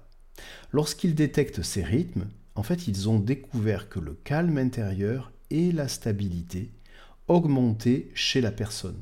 Lorsqu'ils 0.73 1.15
détectent 1.15 1.63
ces 1.63 1.83
rythmes, 1.83 2.27
en 2.55 2.63
fait, 2.63 2.89
ils 2.89 3.09
ont 3.09 3.19
découvert 3.19 3.89
que 3.89 4.01
le 4.01 4.15
calme 4.15 4.59
intérieur 4.59 5.33
et 5.55 5.71
la 5.71 5.87
stabilité 5.87 6.73
augmentée 7.29 8.11
chez 8.15 8.41
la 8.41 8.51
personne. 8.51 8.99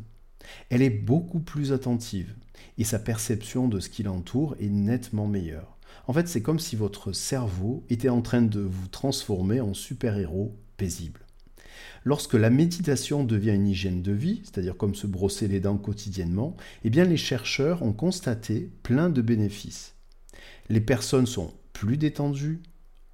Elle 0.69 0.83
est 0.83 0.91
beaucoup 0.91 1.41
plus 1.41 1.73
attentive 1.73 2.35
et 2.77 2.85
sa 2.85 2.99
perception 2.99 3.69
de 3.69 3.81
ce 3.81 3.89
qui 3.89 4.03
l'entoure 4.03 4.55
est 4.61 4.69
nettement 4.69 5.27
meilleure. 5.27 5.79
En 6.07 6.13
fait, 6.13 6.29
c'est 6.29 6.43
comme 6.43 6.59
si 6.59 6.77
votre 6.77 7.13
cerveau 7.13 7.85
était 7.89 8.11
en 8.11 8.21
train 8.21 8.43
de 8.43 8.61
vous 8.61 8.89
transformer 8.89 9.61
en 9.61 9.73
super-héros 9.73 10.55
paisible. 10.77 11.21
Lorsque 12.05 12.35
la 12.35 12.51
méditation 12.51 13.25
devient 13.25 13.55
une 13.55 13.69
hygiène 13.69 14.03
de 14.03 14.13
vie, 14.13 14.43
c'est-à-dire 14.45 14.77
comme 14.77 14.95
se 14.95 15.07
brosser 15.07 15.49
les 15.49 15.61
dents 15.61 15.79
quotidiennement, 15.79 16.57
eh 16.85 16.91
bien 16.91 17.05
les 17.05 17.17
chercheurs 17.17 17.83
ont 17.83 17.95
constaté 17.95 18.71
plein 18.83 19.09
de 19.09 19.23
bénéfices. 19.23 19.95
Les 20.69 20.81
personnes 20.81 21.27
sont 21.27 21.55
plus 21.73 21.97
détendues, 21.97 22.61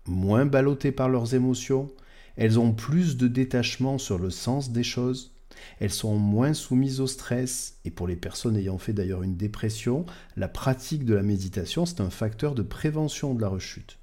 moins 0.06 0.44
ballottées 0.44 0.92
par 0.92 1.08
leurs 1.08 1.34
émotions, 1.34 1.88
elles 2.38 2.60
ont 2.60 2.72
plus 2.72 3.16
de 3.16 3.26
détachement 3.26 3.98
sur 3.98 4.16
le 4.16 4.30
sens 4.30 4.70
des 4.70 4.84
choses. 4.84 5.32
Elles 5.80 5.90
sont 5.90 6.16
moins 6.16 6.54
soumises 6.54 7.00
au 7.00 7.08
stress. 7.08 7.78
Et 7.84 7.90
pour 7.90 8.06
les 8.06 8.14
personnes 8.14 8.56
ayant 8.56 8.78
fait 8.78 8.92
d'ailleurs 8.92 9.24
une 9.24 9.36
dépression, 9.36 10.06
la 10.36 10.46
pratique 10.46 11.04
de 11.04 11.14
la 11.14 11.24
méditation, 11.24 11.84
c'est 11.84 12.00
un 12.00 12.10
facteur 12.10 12.54
de 12.54 12.62
prévention 12.62 13.34
de 13.34 13.40
la 13.40 13.48
rechute. 13.48 13.98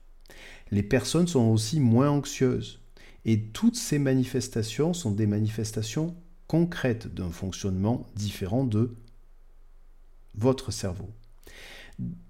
Les 0.70 0.84
personnes 0.84 1.30
sont 1.30 1.48
aussi 1.48 1.80
moins 1.80 2.10
anxieuses. 2.10 2.82
Et 3.24 3.42
toutes 3.42 3.78
ces 3.78 4.00
manifestations 4.00 4.94
sont 4.94 5.12
des 5.12 5.28
manifestations 5.28 6.14
concrètes 6.48 7.08
d'un 7.14 7.32
fonctionnement 7.32 8.06
différent 8.16 8.66
de 8.66 8.98
votre 10.36 10.72
cerveau. 10.72 11.10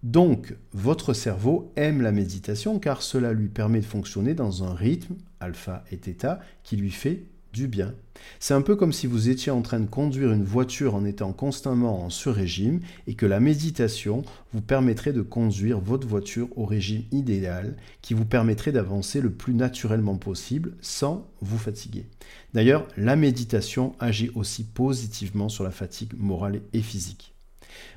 Donc, 0.03 0.55
votre 0.74 1.13
cerveau 1.13 1.72
aime 1.75 2.01
la 2.01 2.12
méditation 2.12 2.79
car 2.79 3.01
cela 3.01 3.34
lui 3.34 3.48
permet 3.48 3.79
de 3.79 3.86
fonctionner 3.86 4.34
dans 4.36 4.63
un 4.63 4.74
rythme, 4.74 5.15
alpha 5.39 5.84
et 5.91 5.98
θ, 5.98 6.39
qui 6.63 6.75
lui 6.75 6.91
fait 6.91 7.24
du 7.55 7.67
bien. 7.67 7.93
C'est 8.39 8.53
un 8.53 8.62
peu 8.62 8.75
comme 8.75 8.91
si 8.91 9.07
vous 9.07 9.29
étiez 9.29 9.51
en 9.51 9.62
train 9.62 9.79
de 9.79 9.89
conduire 9.89 10.34
une 10.34 10.43
voiture 10.43 10.93
en 10.93 11.05
étant 11.05 11.31
constamment 11.31 12.03
en 12.03 12.10
sur-régime 12.10 12.81
et 13.07 13.15
que 13.15 13.25
la 13.25 13.39
méditation 13.39 14.24
vous 14.51 14.62
permettrait 14.62 15.13
de 15.13 15.22
conduire 15.22 15.79
votre 15.79 16.05
voiture 16.05 16.50
au 16.57 16.65
régime 16.65 17.03
idéal 17.12 17.77
qui 18.01 18.13
vous 18.13 18.25
permettrait 18.25 18.74
d'avancer 18.74 19.22
le 19.22 19.31
plus 19.31 19.53
naturellement 19.53 20.17
possible 20.17 20.74
sans 20.81 21.27
vous 21.41 21.57
fatiguer. 21.57 22.05
D'ailleurs, 22.53 22.88
la 22.98 23.15
méditation 23.15 23.95
agit 24.00 24.31
aussi 24.36 24.65
positivement 24.65 25.48
sur 25.48 25.63
la 25.63 25.72
fatigue 25.72 26.12
morale 26.17 26.62
et 26.74 26.81
physique. 26.81 27.34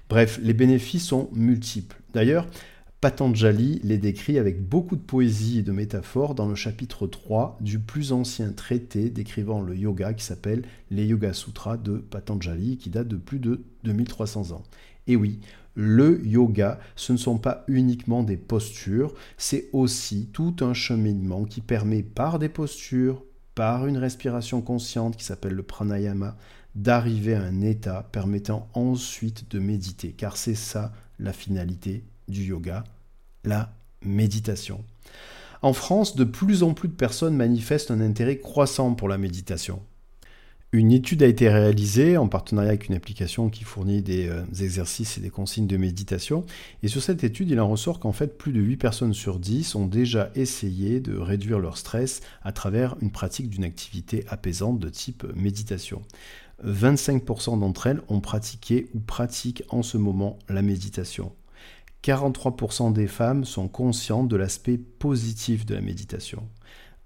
Bref, 0.09 0.39
les 0.43 0.55
bénéfices 0.55 1.07
sont 1.07 1.29
multiples. 1.33 1.97
D'ailleurs, 2.15 2.47
Patanjali 3.01 3.81
les 3.85 3.99
décrit 3.99 4.39
avec 4.39 4.61
beaucoup 4.61 4.97
de 4.97 5.01
poésie 5.01 5.61
et 5.61 5.63
de 5.63 5.71
métaphores 5.71 6.35
dans 6.35 6.49
le 6.49 6.57
chapitre 6.57 7.07
3 7.07 7.59
du 7.61 7.79
plus 7.79 8.11
ancien 8.11 8.51
traité 8.51 9.09
décrivant 9.09 9.61
le 9.61 9.77
yoga 9.77 10.15
qui 10.15 10.25
s'appelle 10.25 10.63
les 10.91 11.07
Yoga 11.07 11.33
Sutras 11.33 11.77
de 11.77 11.99
Patanjali 11.99 12.77
qui 12.77 12.91
date 12.91 13.07
de 13.07 13.17
plus 13.17 13.39
de 13.39 13.63
2300 13.85 14.51
ans. 14.51 14.65
Et 15.07 15.15
oui, 15.15 15.39
le 15.77 16.27
yoga, 16.27 16.81
ce 16.97 17.13
ne 17.13 17.19
sont 17.19 17.39
pas 17.39 17.65
uniquement 17.69 18.25
des 18.25 18.37
postures, 18.37 19.15
c'est 19.37 19.69
aussi 19.73 20.29
tout 20.33 20.57
un 20.61 20.75
cheminement 20.75 21.45
qui 21.45 21.61
permet 21.61 22.03
par 22.03 22.41
des 22.41 22.49
postures, 22.49 23.23
par 23.55 23.87
une 23.87 23.97
respiration 23.97 24.61
consciente 24.61 25.17
qui 25.17 25.23
s'appelle 25.23 25.55
le 25.55 25.63
pranayama, 25.63 26.37
d'arriver 26.75 27.35
à 27.35 27.43
un 27.43 27.61
état 27.61 28.09
permettant 28.13 28.69
ensuite 28.75 29.51
de 29.51 29.59
méditer, 29.59 30.13
car 30.13 30.37
c'est 30.37 30.55
ça 30.55 30.93
la 31.19 31.33
finalité 31.33 32.05
du 32.29 32.45
yoga, 32.45 32.85
la 33.45 33.73
méditation. 34.03 34.85
En 35.63 35.73
France, 35.73 36.15
de 36.15 36.25
plus 36.25 36.63
en 36.63 36.75
plus 36.75 36.89
de 36.89 36.95
personnes 36.95 37.35
manifestent 37.35 37.91
un 37.91 38.01
intérêt 38.01 38.39
croissant 38.39 38.95
pour 38.95 39.09
la 39.09 39.19
méditation. 39.19 39.83
Une 40.71 40.93
étude 40.93 41.23
a 41.23 41.27
été 41.27 41.49
réalisée 41.49 42.19
en 42.19 42.29
partenariat 42.29 42.69
avec 42.69 42.89
une 42.89 42.95
application 42.95 43.49
qui 43.49 43.65
fournit 43.65 44.03
des, 44.03 44.29
euh, 44.29 44.45
exercices 44.61 45.17
et 45.17 45.23
des 45.23 45.31
consignes 45.31 45.67
de 45.67 45.79
méditation. 45.79 46.45
Et 46.83 46.89
sur 46.89 47.03
cette 47.03 47.25
étude, 47.25 47.49
il 47.49 47.59
en 47.59 47.67
ressort 47.67 47.99
qu'en 47.99 48.13
fait, 48.13 48.37
plus 48.37 48.53
de 48.53 48.61
8 48.61 48.77
personnes 48.77 49.15
sur 49.15 49.39
10 49.39 49.75
ont 49.77 49.87
déjà 49.87 50.31
essayé 50.35 51.01
de 51.01 51.17
réduire 51.17 51.59
leur 51.59 51.79
stress 51.79 52.21
à 52.43 52.53
travers 52.53 52.97
une 53.01 53.11
pratique 53.11 53.49
d'une 53.49 53.65
activité 53.65 54.27
apaisante 54.29 54.79
de 54.79 54.91
type 54.91 55.25
méditation. 55.35 56.03
25% 56.65 57.61
d'entre 57.61 57.87
elles 57.87 58.03
ont 58.09 58.21
pratiqué 58.21 58.89
ou 58.95 59.01
pratiquent 59.01 59.63
en 59.69 59.83
ce 59.83 59.97
moment 59.97 60.39
la 60.49 60.63
méditation. 60.63 61.33
43% 62.05 62.93
des 62.93 63.07
femmes 63.07 63.45
sont 63.45 63.69
conscientes 63.69 64.29
de 64.29 64.37
l'aspect 64.37 64.79
positif 64.79 65.67
de 65.67 65.75
la 65.75 65.81
méditation. 65.81 66.49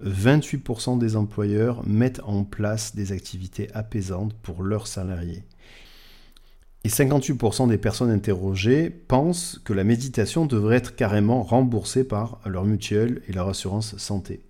28% 0.04 0.98
des 0.98 1.16
employeurs 1.16 1.86
mettent 1.86 2.20
en 2.24 2.44
place 2.44 2.94
des 2.94 3.12
activités 3.12 3.68
apaisantes 3.72 4.34
pour 4.34 4.62
leurs 4.62 4.86
salariés. 4.86 5.44
Et 6.84 6.88
58% 6.88 7.68
des 7.68 7.78
personnes 7.78 8.10
interrogées 8.10 8.90
pensent 8.90 9.60
que 9.64 9.72
la 9.72 9.84
méditation 9.84 10.46
devrait 10.46 10.76
être 10.76 10.96
carrément 10.96 11.42
remboursée 11.44 12.02
par 12.02 12.40
leur 12.44 12.64
mutuelle 12.64 13.22
et 13.28 13.32
leur 13.32 13.48
assurance 13.48 13.96
santé. 13.98 14.42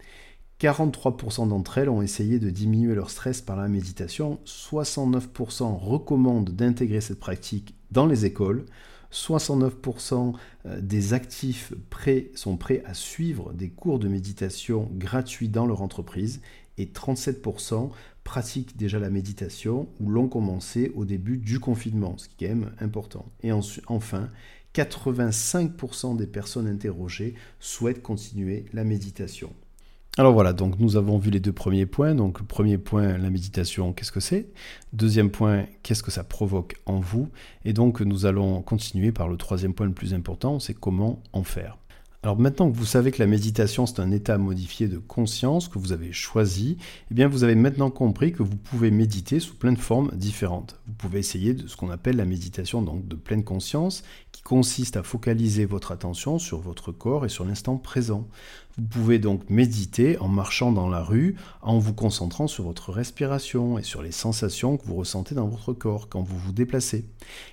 43% 0.63 1.49
d'entre 1.49 1.79
elles 1.79 1.89
ont 1.89 2.03
essayé 2.03 2.39
de 2.39 2.49
diminuer 2.49 2.95
leur 2.95 3.11
stress 3.11 3.41
par 3.41 3.57
la 3.57 3.67
méditation, 3.67 4.39
69% 4.47 5.77
recommandent 5.77 6.51
d'intégrer 6.51 7.01
cette 7.01 7.19
pratique 7.19 7.75
dans 7.91 8.07
les 8.07 8.27
écoles, 8.27 8.67
69% 9.13 10.35
euh, 10.67 10.81
des 10.81 11.15
actifs 11.15 11.75
prêts 11.91 12.31
sont 12.37 12.57
prêts 12.57 12.85
à 12.87 12.95
suivre 12.95 13.53
des 13.53 13.71
cours 13.71 13.99
de 13.99 14.07
méditation 14.07 14.89
gratuits 14.93 15.49
dans 15.49 15.67
leur 15.67 15.83
entreprise 15.83 16.41
et 16.79 16.87
37% 16.87 17.91
pratiquent 18.23 18.77
déjà 18.77 19.01
la 19.01 19.11
méditation 19.11 19.89
ou 19.99 20.11
l'ont 20.11 20.29
commencé 20.29 20.93
au 20.95 21.05
début 21.05 21.39
du 21.39 21.59
confinement, 21.59 22.17
ce 22.19 22.29
qui 22.29 22.45
est 22.45 22.49
quand 22.49 22.55
même 22.55 22.73
important. 22.79 23.27
Et 23.43 23.51
enfin, 23.51 24.31
85% 24.75 26.17
des 26.17 26.29
personnes 26.29 26.69
interrogées 26.69 27.35
souhaitent 27.59 28.01
continuer 28.01 28.67
la 28.73 28.85
méditation. 28.85 29.53
Alors 30.19 30.35
voilà, 30.35 30.53
donc 30.53 30.79
nous 30.79 30.97
avons 30.97 31.17
vu 31.17 31.31
les 31.31 31.41
deux 31.41 31.55
premiers 31.55 31.87
points. 31.87 32.15
Donc 32.15 32.43
premier 32.43 32.77
point, 32.77 33.17
la 33.17 33.31
méditation, 33.31 33.95
qu'est-ce 33.95 34.13
que 34.13 34.21
c'est? 34.21 34.47
Deuxième 34.93 35.31
point, 35.31 35.65
qu'est-ce 35.83 36.03
que 36.03 36.11
ça 36.11 36.23
provoque 36.23 36.75
en 36.85 37.01
vous? 37.01 37.31
Et 37.65 37.73
donc 37.73 38.03
nous 38.03 38.27
allons 38.27 38.61
continuer 38.61 39.11
par 39.11 39.27
le 39.27 39.39
troisième 39.39 39.73
point 39.73 39.87
le 39.87 39.93
plus 39.95 40.13
important, 40.13 40.61
c'est 40.61 40.75
comment 40.75 41.23
en 41.33 41.45
faire. 41.45 41.79
Alors 42.25 42.39
maintenant 42.39 42.71
que 42.71 42.77
vous 42.77 42.85
savez 42.85 43.11
que 43.11 43.21
la 43.21 43.27
méditation 43.27 43.85
c'est 43.85 44.01
un 44.01 44.13
état 44.13 44.39
modifié 44.39 44.87
de 44.87 44.99
conscience 44.99 45.67
que 45.67 45.79
vous 45.79 45.93
avez 45.93 46.13
choisi, 46.13 46.77
eh 47.11 47.15
bien 47.15 47.27
vous 47.27 47.43
avez 47.43 47.57
maintenant 47.57 47.91
compris 47.91 48.33
que 48.33 48.45
vous 48.45 48.57
pouvez 48.57 48.93
méditer 48.93 49.41
sous 49.41 49.57
plein 49.57 49.73
de 49.73 49.79
formes 49.79 50.13
différentes. 50.15 50.79
Vous 50.87 50.93
pouvez 50.93 51.19
essayer 51.19 51.53
de 51.53 51.67
ce 51.67 51.75
qu'on 51.75 51.91
appelle 51.91 52.17
la 52.17 52.25
méditation 52.25 52.81
donc 52.81 53.09
de 53.09 53.17
pleine 53.17 53.43
conscience 53.43 54.05
consiste 54.45 54.97
à 54.97 55.03
focaliser 55.03 55.65
votre 55.65 55.93
attention 55.93 56.39
sur 56.39 56.61
votre 56.61 56.93
corps 56.93 57.25
et 57.25 57.29
sur 57.29 57.45
l'instant 57.45 57.77
présent. 57.77 58.29
Vous 58.77 58.83
pouvez 58.83 59.19
donc 59.19 59.49
méditer 59.51 60.19
en 60.19 60.29
marchant 60.29 60.73
dans 60.73 60.89
la 60.89 61.03
rue, 61.03 61.37
en 61.61 61.79
vous 61.79 61.95
concentrant 61.95 62.47
sur 62.47 62.65
votre 62.65 62.91
respiration 62.91 63.79
et 63.79 63.83
sur 63.83 64.03
les 64.03 64.13
sensations 64.13 64.77
que 64.77 64.87
vous 64.87 64.97
ressentez 64.97 65.35
dans 65.35 65.47
votre 65.47 65.73
corps 65.73 66.09
quand 66.09 66.23
vous 66.23 66.39
vous 66.39 66.53
déplacez. 66.53 67.05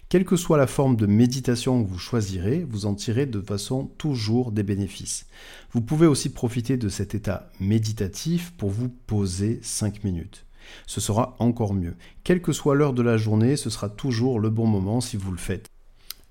Quelle 0.08 0.26
que 0.26 0.36
soit 0.36 0.58
la 0.58 0.68
forme 0.68 0.96
de 0.96 1.06
méditation 1.06 1.84
que 1.84 1.90
vous 1.90 2.00
choisirez, 2.00 2.66
vous 2.68 2.86
en 2.86 2.96
tirez 2.96 3.26
de 3.26 3.42
façon 3.42 3.92
toujours 3.98 4.52
des 4.52 4.64
bénéfices. 4.64 5.28
Vous 5.72 5.82
pouvez 5.82 6.08
aussi 6.08 6.30
profiter 6.30 6.78
de 6.78 6.90
cet 6.90 7.14
état 7.14 7.50
méditatif 7.60 8.54
pour 8.58 8.70
vous 8.70 8.90
poser 8.90 9.60
5 9.62 10.04
minutes. 10.04 10.46
Ce 10.88 11.02
sera 11.02 11.36
encore 11.40 11.74
mieux. 11.74 11.96
Quelle 12.24 12.42
que 12.42 12.52
soit 12.52 12.76
l'heure 12.76 12.94
de 12.94 13.02
la 13.02 13.18
journée, 13.18 13.56
ce 13.56 13.70
sera 13.70 13.90
toujours 13.90 14.40
le 14.40 14.50
bon 14.50 14.68
moment 14.68 15.02
si 15.02 15.18
vous 15.18 15.32
le 15.32 15.38
faites. 15.38 15.70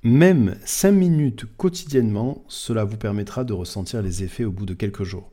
Même 0.05 0.57
5 0.65 0.93
minutes 0.93 1.45
quotidiennement, 1.57 2.45
cela 2.47 2.85
vous 2.85 2.97
permettra 2.97 3.43
de 3.43 3.53
ressentir 3.53 4.01
les 4.01 4.23
effets 4.23 4.45
au 4.45 4.53
bout 4.53 4.65
de 4.65 4.75
quelques 4.75 5.03
jours. 5.03 5.33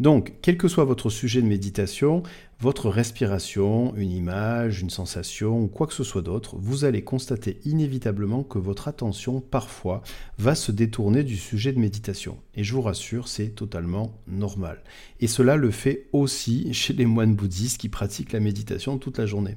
Donc, 0.00 0.32
quel 0.42 0.58
que 0.58 0.66
soit 0.66 0.84
votre 0.84 1.10
sujet 1.10 1.40
de 1.40 1.46
méditation, 1.46 2.24
votre 2.58 2.90
respiration, 2.90 3.94
une 3.94 4.10
image, 4.10 4.80
une 4.80 4.90
sensation 4.90 5.60
ou 5.60 5.68
quoi 5.68 5.86
que 5.86 5.92
ce 5.92 6.02
soit 6.02 6.22
d'autre, 6.22 6.56
vous 6.56 6.84
allez 6.84 7.04
constater 7.04 7.60
inévitablement 7.64 8.42
que 8.42 8.58
votre 8.58 8.88
attention, 8.88 9.40
parfois, 9.40 10.02
va 10.38 10.56
se 10.56 10.72
détourner 10.72 11.22
du 11.22 11.36
sujet 11.36 11.72
de 11.72 11.78
méditation. 11.78 12.38
Et 12.56 12.64
je 12.64 12.74
vous 12.74 12.82
rassure, 12.82 13.28
c'est 13.28 13.50
totalement 13.50 14.18
normal. 14.26 14.82
Et 15.20 15.28
cela 15.28 15.54
le 15.54 15.70
fait 15.70 16.08
aussi 16.12 16.74
chez 16.74 16.94
les 16.94 17.06
moines 17.06 17.36
bouddhistes 17.36 17.78
qui 17.78 17.88
pratiquent 17.88 18.32
la 18.32 18.40
méditation 18.40 18.98
toute 18.98 19.18
la 19.18 19.26
journée. 19.26 19.56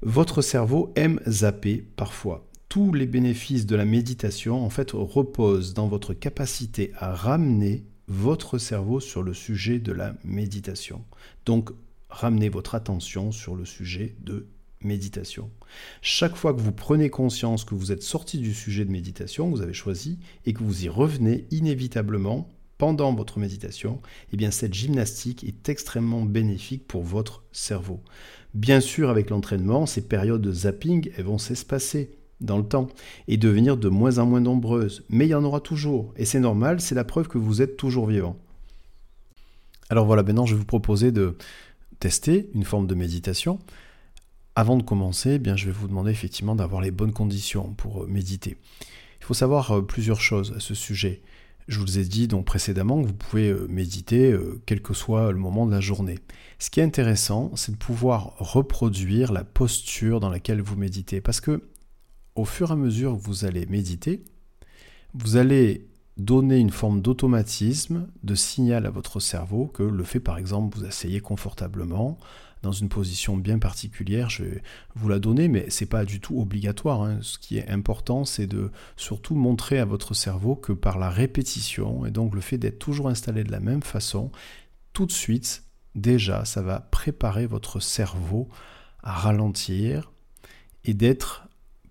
Votre 0.00 0.40
cerveau 0.40 0.94
aime 0.96 1.20
zapper 1.26 1.84
parfois 1.96 2.46
tous 2.76 2.92
les 2.92 3.06
bénéfices 3.06 3.64
de 3.64 3.74
la 3.74 3.86
méditation 3.86 4.62
en 4.62 4.68
fait 4.68 4.90
reposent 4.90 5.72
dans 5.72 5.88
votre 5.88 6.12
capacité 6.12 6.92
à 6.98 7.14
ramener 7.14 7.86
votre 8.06 8.58
cerveau 8.58 9.00
sur 9.00 9.22
le 9.22 9.32
sujet 9.32 9.78
de 9.78 9.92
la 9.92 10.14
méditation. 10.24 11.02
Donc 11.46 11.70
ramenez 12.10 12.50
votre 12.50 12.74
attention 12.74 13.32
sur 13.32 13.56
le 13.56 13.64
sujet 13.64 14.14
de 14.20 14.48
méditation. 14.82 15.50
Chaque 16.02 16.36
fois 16.36 16.52
que 16.52 16.60
vous 16.60 16.70
prenez 16.70 17.08
conscience 17.08 17.64
que 17.64 17.74
vous 17.74 17.92
êtes 17.92 18.02
sorti 18.02 18.36
du 18.40 18.52
sujet 18.52 18.84
de 18.84 18.90
méditation, 18.90 19.50
que 19.50 19.56
vous 19.56 19.62
avez 19.62 19.72
choisi, 19.72 20.18
et 20.44 20.52
que 20.52 20.62
vous 20.62 20.84
y 20.84 20.90
revenez 20.90 21.46
inévitablement 21.50 22.46
pendant 22.76 23.14
votre 23.14 23.38
méditation, 23.38 24.02
eh 24.34 24.36
bien 24.36 24.50
cette 24.50 24.74
gymnastique 24.74 25.44
est 25.44 25.70
extrêmement 25.70 26.26
bénéfique 26.26 26.86
pour 26.86 27.04
votre 27.04 27.42
cerveau. 27.52 28.02
Bien 28.52 28.80
sûr, 28.80 29.08
avec 29.08 29.30
l'entraînement, 29.30 29.86
ces 29.86 30.06
périodes 30.06 30.42
de 30.42 30.52
zapping 30.52 31.10
vont 31.22 31.38
s'espacer 31.38 32.10
dans 32.40 32.58
le 32.58 32.64
temps 32.64 32.88
et 33.28 33.36
devenir 33.36 33.76
de 33.76 33.88
moins 33.88 34.18
en 34.18 34.26
moins 34.26 34.40
nombreuses. 34.40 35.04
Mais 35.08 35.26
il 35.26 35.30
y 35.30 35.34
en 35.34 35.44
aura 35.44 35.60
toujours, 35.60 36.12
et 36.16 36.24
c'est 36.24 36.40
normal, 36.40 36.80
c'est 36.80 36.94
la 36.94 37.04
preuve 37.04 37.28
que 37.28 37.38
vous 37.38 37.62
êtes 37.62 37.76
toujours 37.76 38.06
vivant. 38.06 38.36
Alors 39.88 40.06
voilà, 40.06 40.22
maintenant 40.22 40.46
je 40.46 40.54
vais 40.54 40.58
vous 40.58 40.66
proposer 40.66 41.12
de 41.12 41.36
tester 42.00 42.50
une 42.54 42.64
forme 42.64 42.86
de 42.86 42.94
méditation. 42.94 43.58
Avant 44.54 44.76
de 44.78 44.82
commencer, 44.82 45.32
eh 45.32 45.38
bien, 45.38 45.54
je 45.54 45.66
vais 45.66 45.72
vous 45.72 45.86
demander 45.86 46.10
effectivement 46.10 46.54
d'avoir 46.54 46.80
les 46.80 46.90
bonnes 46.90 47.12
conditions 47.12 47.74
pour 47.74 48.04
euh, 48.04 48.06
méditer. 48.06 48.56
Il 49.20 49.24
faut 49.24 49.34
savoir 49.34 49.70
euh, 49.70 49.82
plusieurs 49.82 50.20
choses 50.20 50.54
à 50.56 50.60
ce 50.60 50.74
sujet. 50.74 51.20
Je 51.68 51.78
vous 51.78 51.98
ai 51.98 52.04
dit 52.04 52.26
donc 52.26 52.46
précédemment 52.46 53.02
que 53.02 53.08
vous 53.08 53.14
pouvez 53.14 53.50
euh, 53.50 53.66
méditer 53.68 54.34
quel 54.64 54.80
que 54.80 54.94
soit 54.94 55.30
le 55.30 55.38
moment 55.38 55.66
de 55.66 55.72
la 55.72 55.80
journée. 55.80 56.18
Ce 56.58 56.70
qui 56.70 56.80
est 56.80 56.84
intéressant, 56.84 57.50
c'est 57.54 57.72
de 57.72 57.76
pouvoir 57.76 58.34
reproduire 58.38 59.30
la 59.30 59.44
posture 59.44 60.20
dans 60.20 60.30
laquelle 60.30 60.62
vous 60.62 60.76
méditez. 60.76 61.20
Parce 61.20 61.42
que 61.42 61.62
au 62.36 62.44
fur 62.44 62.70
et 62.70 62.74
à 62.74 62.76
mesure 62.76 63.16
que 63.16 63.22
vous 63.22 63.44
allez 63.44 63.66
méditer, 63.66 64.22
vous 65.14 65.36
allez 65.36 65.88
donner 66.16 66.58
une 66.58 66.70
forme 66.70 67.02
d'automatisme, 67.02 68.08
de 68.22 68.34
signal 68.34 68.86
à 68.86 68.90
votre 68.90 69.20
cerveau 69.20 69.66
que 69.66 69.82
le 69.82 70.04
fait 70.04 70.20
par 70.20 70.38
exemple 70.38 70.78
vous 70.78 70.84
asseyez 70.84 71.20
confortablement 71.20 72.18
dans 72.62 72.72
une 72.72 72.88
position 72.88 73.36
bien 73.36 73.58
particulière, 73.58 74.28
je 74.28 74.44
vais 74.44 74.62
vous 74.94 75.08
la 75.08 75.18
donner, 75.18 75.48
mais 75.48 75.70
ce 75.70 75.84
n'est 75.84 75.88
pas 75.88 76.04
du 76.04 76.20
tout 76.20 76.40
obligatoire. 76.40 77.02
Hein. 77.02 77.18
Ce 77.22 77.38
qui 77.38 77.58
est 77.58 77.68
important, 77.68 78.24
c'est 78.24 78.46
de 78.46 78.70
surtout 78.96 79.34
montrer 79.34 79.78
à 79.78 79.84
votre 79.84 80.14
cerveau 80.14 80.56
que 80.56 80.72
par 80.72 80.98
la 80.98 81.10
répétition, 81.10 82.06
et 82.06 82.10
donc 82.10 82.34
le 82.34 82.40
fait 82.40 82.58
d'être 82.58 82.78
toujours 82.78 83.08
installé 83.08 83.44
de 83.44 83.52
la 83.52 83.60
même 83.60 83.82
façon, 83.82 84.32
tout 84.92 85.06
de 85.06 85.12
suite, 85.12 85.64
déjà, 85.94 86.44
ça 86.44 86.62
va 86.62 86.80
préparer 86.80 87.46
votre 87.46 87.78
cerveau 87.78 88.48
à 89.02 89.12
ralentir 89.12 90.10
et 90.84 90.94
d'être 90.94 91.45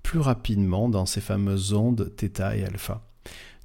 plus 0.06 0.20
rapidement 0.20 0.88
dans 0.88 1.08
ces 1.08 1.20
fameuses 1.20 1.74
ondes 1.74 2.12
θ 2.16 2.56
et 2.56 2.64
alpha. 2.64 3.02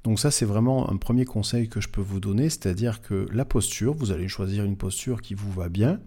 Donc 0.03 0.19
ça 0.19 0.31
c'est 0.31 0.45
vraiment 0.45 0.89
un 0.91 0.97
premier 0.97 1.23
conseil 1.23 1.69
que 1.69 1.79
je 1.79 1.87
peux 1.87 2.01
vous 2.01 2.19
donner, 2.19 2.49
c'est-à-dire 2.49 3.03
que 3.03 3.27
la 3.31 3.45
posture, 3.45 3.93
vous 3.93 4.11
allez 4.11 4.27
choisir 4.27 4.63
une 4.63 4.75
posture 4.75 5.21
qui 5.21 5.35
vous 5.35 5.51
va 5.51 5.69
bien, 5.69 5.99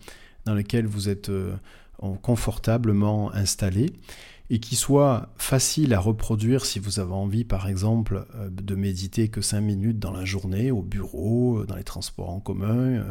dans 0.45 0.55
laquelle 0.55 0.87
vous 0.87 1.09
êtes 1.09 1.29
euh, 1.29 1.55
confortablement 2.21 3.33
installé 3.33 3.93
et 4.51 4.59
qui 4.59 4.75
soit 4.75 5.33
facile 5.39 5.95
à 5.95 6.01
reproduire 6.01 6.67
si 6.67 6.81
vous 6.81 6.99
avez 6.99 7.15
envie 7.15 7.45
par 7.45 7.69
exemple 7.69 8.27
euh, 8.35 8.51
de 8.51 8.75
méditer 8.75 9.29
que 9.29 9.41
5 9.41 9.61
minutes 9.61 10.01
dans 10.01 10.11
la 10.11 10.25
journée 10.25 10.73
au 10.73 10.83
bureau, 10.83 11.61
euh, 11.61 11.65
dans 11.65 11.77
les 11.77 11.85
transports 11.85 12.31
en 12.31 12.41
commun 12.41 13.05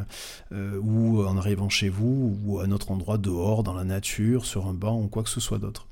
ou 0.51 1.23
en 1.23 1.37
arrivant 1.37 1.69
chez 1.69 1.87
vous 1.87 2.37
ou 2.43 2.59
à 2.59 2.65
un 2.65 2.71
autre 2.71 2.91
endroit 2.91 3.17
dehors 3.17 3.63
dans 3.63 3.73
la 3.73 3.85
nature, 3.85 4.45
sur 4.45 4.67
un 4.67 4.73
banc 4.73 4.99
ou 5.01 5.07
quoi 5.07 5.23
que 5.23 5.29
ce 5.29 5.39
soit 5.39 5.57
d'autre. 5.57 5.87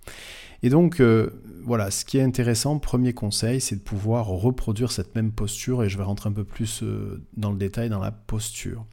Et 0.64 0.70
donc, 0.70 1.00
euh, 1.00 1.30
voilà, 1.64 1.92
ce 1.92 2.06
qui 2.06 2.18
est 2.18 2.24
intéressant, 2.24 2.80
premier 2.80 3.14
conseil, 3.14 3.62
c'est 3.62 3.76
de 3.76 3.82
pouvoir 3.82 4.28
reproduire 4.28 4.92
cette 4.92 5.16
même 5.16 5.32
posture, 5.32 5.84
et 5.84 5.90
je 5.90 5.98
vais 5.98 6.04
rentrer 6.04 6.30
un 6.30 6.34
peu 6.34 6.44
plus 6.44 6.84
euh, 6.84 7.24
dans 7.36 7.52
le 7.52 7.58
détail 7.58 7.90
dans 7.90 8.00
la 8.00 8.12
posture. 8.12 8.86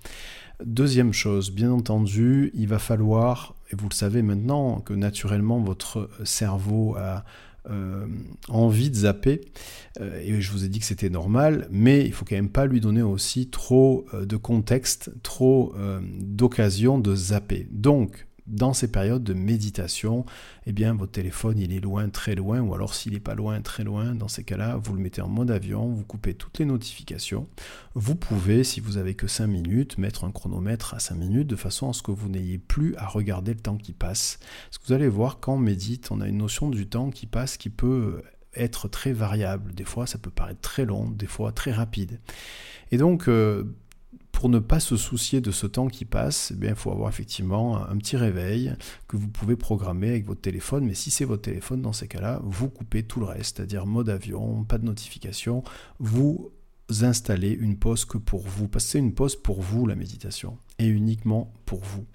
Deuxième 0.64 1.12
chose, 1.12 1.50
bien 1.50 1.70
entendu, 1.70 2.50
il 2.54 2.68
va 2.68 2.78
falloir, 2.78 3.54
et 3.70 3.76
vous 3.76 3.88
le 3.88 3.94
savez 3.94 4.22
maintenant, 4.22 4.80
que 4.80 4.92
naturellement 4.92 5.60
votre 5.60 6.10
cerveau 6.24 6.96
a 6.96 7.24
envie 8.48 8.88
de 8.88 8.94
zapper. 8.94 9.42
et 10.00 10.40
je 10.40 10.52
vous 10.52 10.64
ai 10.64 10.68
dit 10.68 10.78
que 10.78 10.86
c'était 10.86 11.10
normal, 11.10 11.68
mais 11.70 12.02
il 12.06 12.14
faut 12.14 12.24
quand 12.24 12.34
même 12.34 12.48
pas 12.48 12.64
lui 12.64 12.80
donner 12.80 13.02
aussi 13.02 13.50
trop 13.50 14.06
de 14.18 14.36
contexte, 14.36 15.12
trop 15.22 15.74
d'occasion 16.18 16.98
de 16.98 17.14
zapper. 17.14 17.68
Donc, 17.70 18.27
dans 18.48 18.72
ces 18.72 18.90
périodes 18.90 19.22
de 19.22 19.34
méditation, 19.34 20.24
eh 20.66 20.72
bien 20.72 20.94
votre 20.94 21.12
téléphone 21.12 21.58
il 21.58 21.72
est 21.72 21.80
loin, 21.80 22.08
très 22.08 22.34
loin, 22.34 22.60
ou 22.60 22.74
alors 22.74 22.94
s'il 22.94 23.12
n'est 23.12 23.20
pas 23.20 23.34
loin, 23.34 23.60
très 23.60 23.84
loin, 23.84 24.14
dans 24.14 24.28
ces 24.28 24.44
cas-là, 24.44 24.76
vous 24.82 24.94
le 24.94 25.00
mettez 25.00 25.20
en 25.20 25.28
mode 25.28 25.50
avion, 25.50 25.88
vous 25.88 26.04
coupez 26.04 26.34
toutes 26.34 26.58
les 26.58 26.64
notifications. 26.64 27.46
Vous 27.94 28.14
pouvez, 28.14 28.64
si 28.64 28.80
vous 28.80 28.96
avez 28.96 29.14
que 29.14 29.26
5 29.26 29.46
minutes, 29.46 29.98
mettre 29.98 30.24
un 30.24 30.30
chronomètre 30.30 30.94
à 30.94 30.98
5 30.98 31.14
minutes 31.14 31.48
de 31.48 31.56
façon 31.56 31.90
à 31.90 31.92
ce 31.92 32.02
que 32.02 32.10
vous 32.10 32.28
n'ayez 32.28 32.58
plus 32.58 32.96
à 32.96 33.06
regarder 33.06 33.52
le 33.52 33.60
temps 33.60 33.76
qui 33.76 33.92
passe. 33.92 34.38
Parce 34.66 34.78
que 34.78 34.86
vous 34.86 34.92
allez 34.92 35.08
voir, 35.08 35.40
quand 35.40 35.54
on 35.54 35.58
médite, 35.58 36.10
on 36.10 36.20
a 36.20 36.28
une 36.28 36.38
notion 36.38 36.70
du 36.70 36.86
temps 36.86 37.10
qui 37.10 37.26
passe 37.26 37.56
qui 37.56 37.70
peut 37.70 38.22
être 38.54 38.88
très 38.88 39.12
variable. 39.12 39.74
Des 39.74 39.84
fois, 39.84 40.06
ça 40.06 40.18
peut 40.18 40.30
paraître 40.30 40.60
très 40.60 40.84
long, 40.84 41.10
des 41.10 41.26
fois 41.26 41.52
très 41.52 41.72
rapide. 41.72 42.20
Et 42.90 42.96
donc, 42.96 43.28
euh, 43.28 43.64
pour 44.38 44.48
ne 44.48 44.60
pas 44.60 44.78
se 44.78 44.96
soucier 44.96 45.40
de 45.40 45.50
ce 45.50 45.66
temps 45.66 45.88
qui 45.88 46.04
passe, 46.04 46.52
eh 46.54 46.56
bien, 46.56 46.70
il 46.70 46.76
faut 46.76 46.92
avoir 46.92 47.08
effectivement 47.08 47.84
un 47.84 47.96
petit 47.96 48.16
réveil 48.16 48.72
que 49.08 49.16
vous 49.16 49.26
pouvez 49.26 49.56
programmer 49.56 50.10
avec 50.10 50.26
votre 50.26 50.40
téléphone. 50.40 50.84
Mais 50.84 50.94
si 50.94 51.10
c'est 51.10 51.24
votre 51.24 51.42
téléphone, 51.42 51.82
dans 51.82 51.92
ces 51.92 52.06
cas-là, 52.06 52.40
vous 52.44 52.68
coupez 52.68 53.02
tout 53.02 53.18
le 53.18 53.26
reste, 53.26 53.56
c'est-à-dire 53.56 53.84
mode 53.84 54.08
avion, 54.08 54.62
pas 54.62 54.78
de 54.78 54.84
notification. 54.84 55.64
Vous 55.98 56.52
installez 57.00 57.50
une 57.50 57.80
pause 57.80 58.04
que 58.04 58.16
pour 58.16 58.46
vous, 58.46 58.68
parce 58.68 58.84
que 58.84 58.90
c'est 58.92 58.98
une 59.00 59.12
pause 59.12 59.34
pour 59.34 59.60
vous 59.60 59.88
la 59.88 59.96
méditation 59.96 60.56
et 60.78 60.86
uniquement 60.86 61.52
pour 61.66 61.80
vous. 61.80 62.06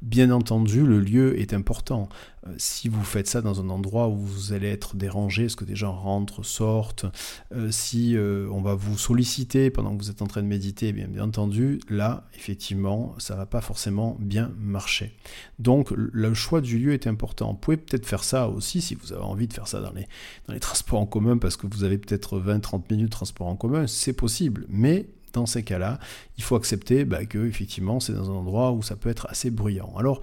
Bien 0.00 0.30
entendu, 0.30 0.86
le 0.86 1.00
lieu 1.00 1.38
est 1.38 1.52
important. 1.52 2.08
Euh, 2.46 2.54
si 2.56 2.88
vous 2.88 3.02
faites 3.02 3.28
ça 3.28 3.42
dans 3.42 3.60
un 3.60 3.68
endroit 3.68 4.08
où 4.08 4.16
vous 4.16 4.52
allez 4.52 4.68
être 4.68 4.96
dérangé, 4.96 5.44
est-ce 5.44 5.56
que 5.56 5.64
des 5.64 5.76
gens 5.76 5.92
rentrent, 5.92 6.44
sortent, 6.44 7.04
euh, 7.52 7.70
si 7.70 8.16
euh, 8.16 8.48
on 8.50 8.62
va 8.62 8.74
vous 8.74 8.96
solliciter 8.96 9.70
pendant 9.70 9.96
que 9.96 10.02
vous 10.02 10.10
êtes 10.10 10.22
en 10.22 10.26
train 10.26 10.42
de 10.42 10.46
méditer, 10.46 10.88
eh 10.88 10.92
bien, 10.92 11.08
bien 11.08 11.24
entendu, 11.24 11.80
là, 11.88 12.24
effectivement, 12.34 13.14
ça 13.18 13.34
va 13.34 13.44
pas 13.44 13.60
forcément 13.60 14.16
bien 14.18 14.52
marcher. 14.58 15.12
Donc, 15.58 15.90
le 15.90 16.34
choix 16.34 16.60
du 16.60 16.78
lieu 16.78 16.92
est 16.92 17.06
important. 17.06 17.52
Vous 17.52 17.58
pouvez 17.58 17.76
peut-être 17.76 18.06
faire 18.06 18.24
ça 18.24 18.48
aussi 18.48 18.80
si 18.80 18.94
vous 18.94 19.12
avez 19.12 19.22
envie 19.22 19.48
de 19.48 19.52
faire 19.52 19.68
ça 19.68 19.80
dans 19.80 19.92
les, 19.92 20.06
dans 20.46 20.54
les 20.54 20.60
transports 20.60 21.00
en 21.00 21.06
commun 21.06 21.38
parce 21.38 21.56
que 21.56 21.66
vous 21.66 21.84
avez 21.84 21.98
peut-être 21.98 22.40
20-30 22.40 22.82
minutes 22.90 23.06
de 23.06 23.10
transport 23.10 23.48
en 23.48 23.56
commun, 23.56 23.86
c'est 23.86 24.12
possible. 24.12 24.66
Mais 24.68 25.06
dans 25.32 25.46
ces 25.46 25.62
cas-là, 25.62 25.98
il 26.38 26.44
faut 26.44 26.56
accepter 26.56 27.04
bah, 27.04 27.24
que 27.24 27.46
effectivement 27.46 28.00
c'est 28.00 28.12
dans 28.12 28.30
un 28.30 28.34
endroit 28.34 28.72
où 28.72 28.82
ça 28.82 28.96
peut 28.96 29.10
être 29.10 29.26
assez 29.30 29.50
bruyant. 29.50 29.92
Alors, 29.96 30.20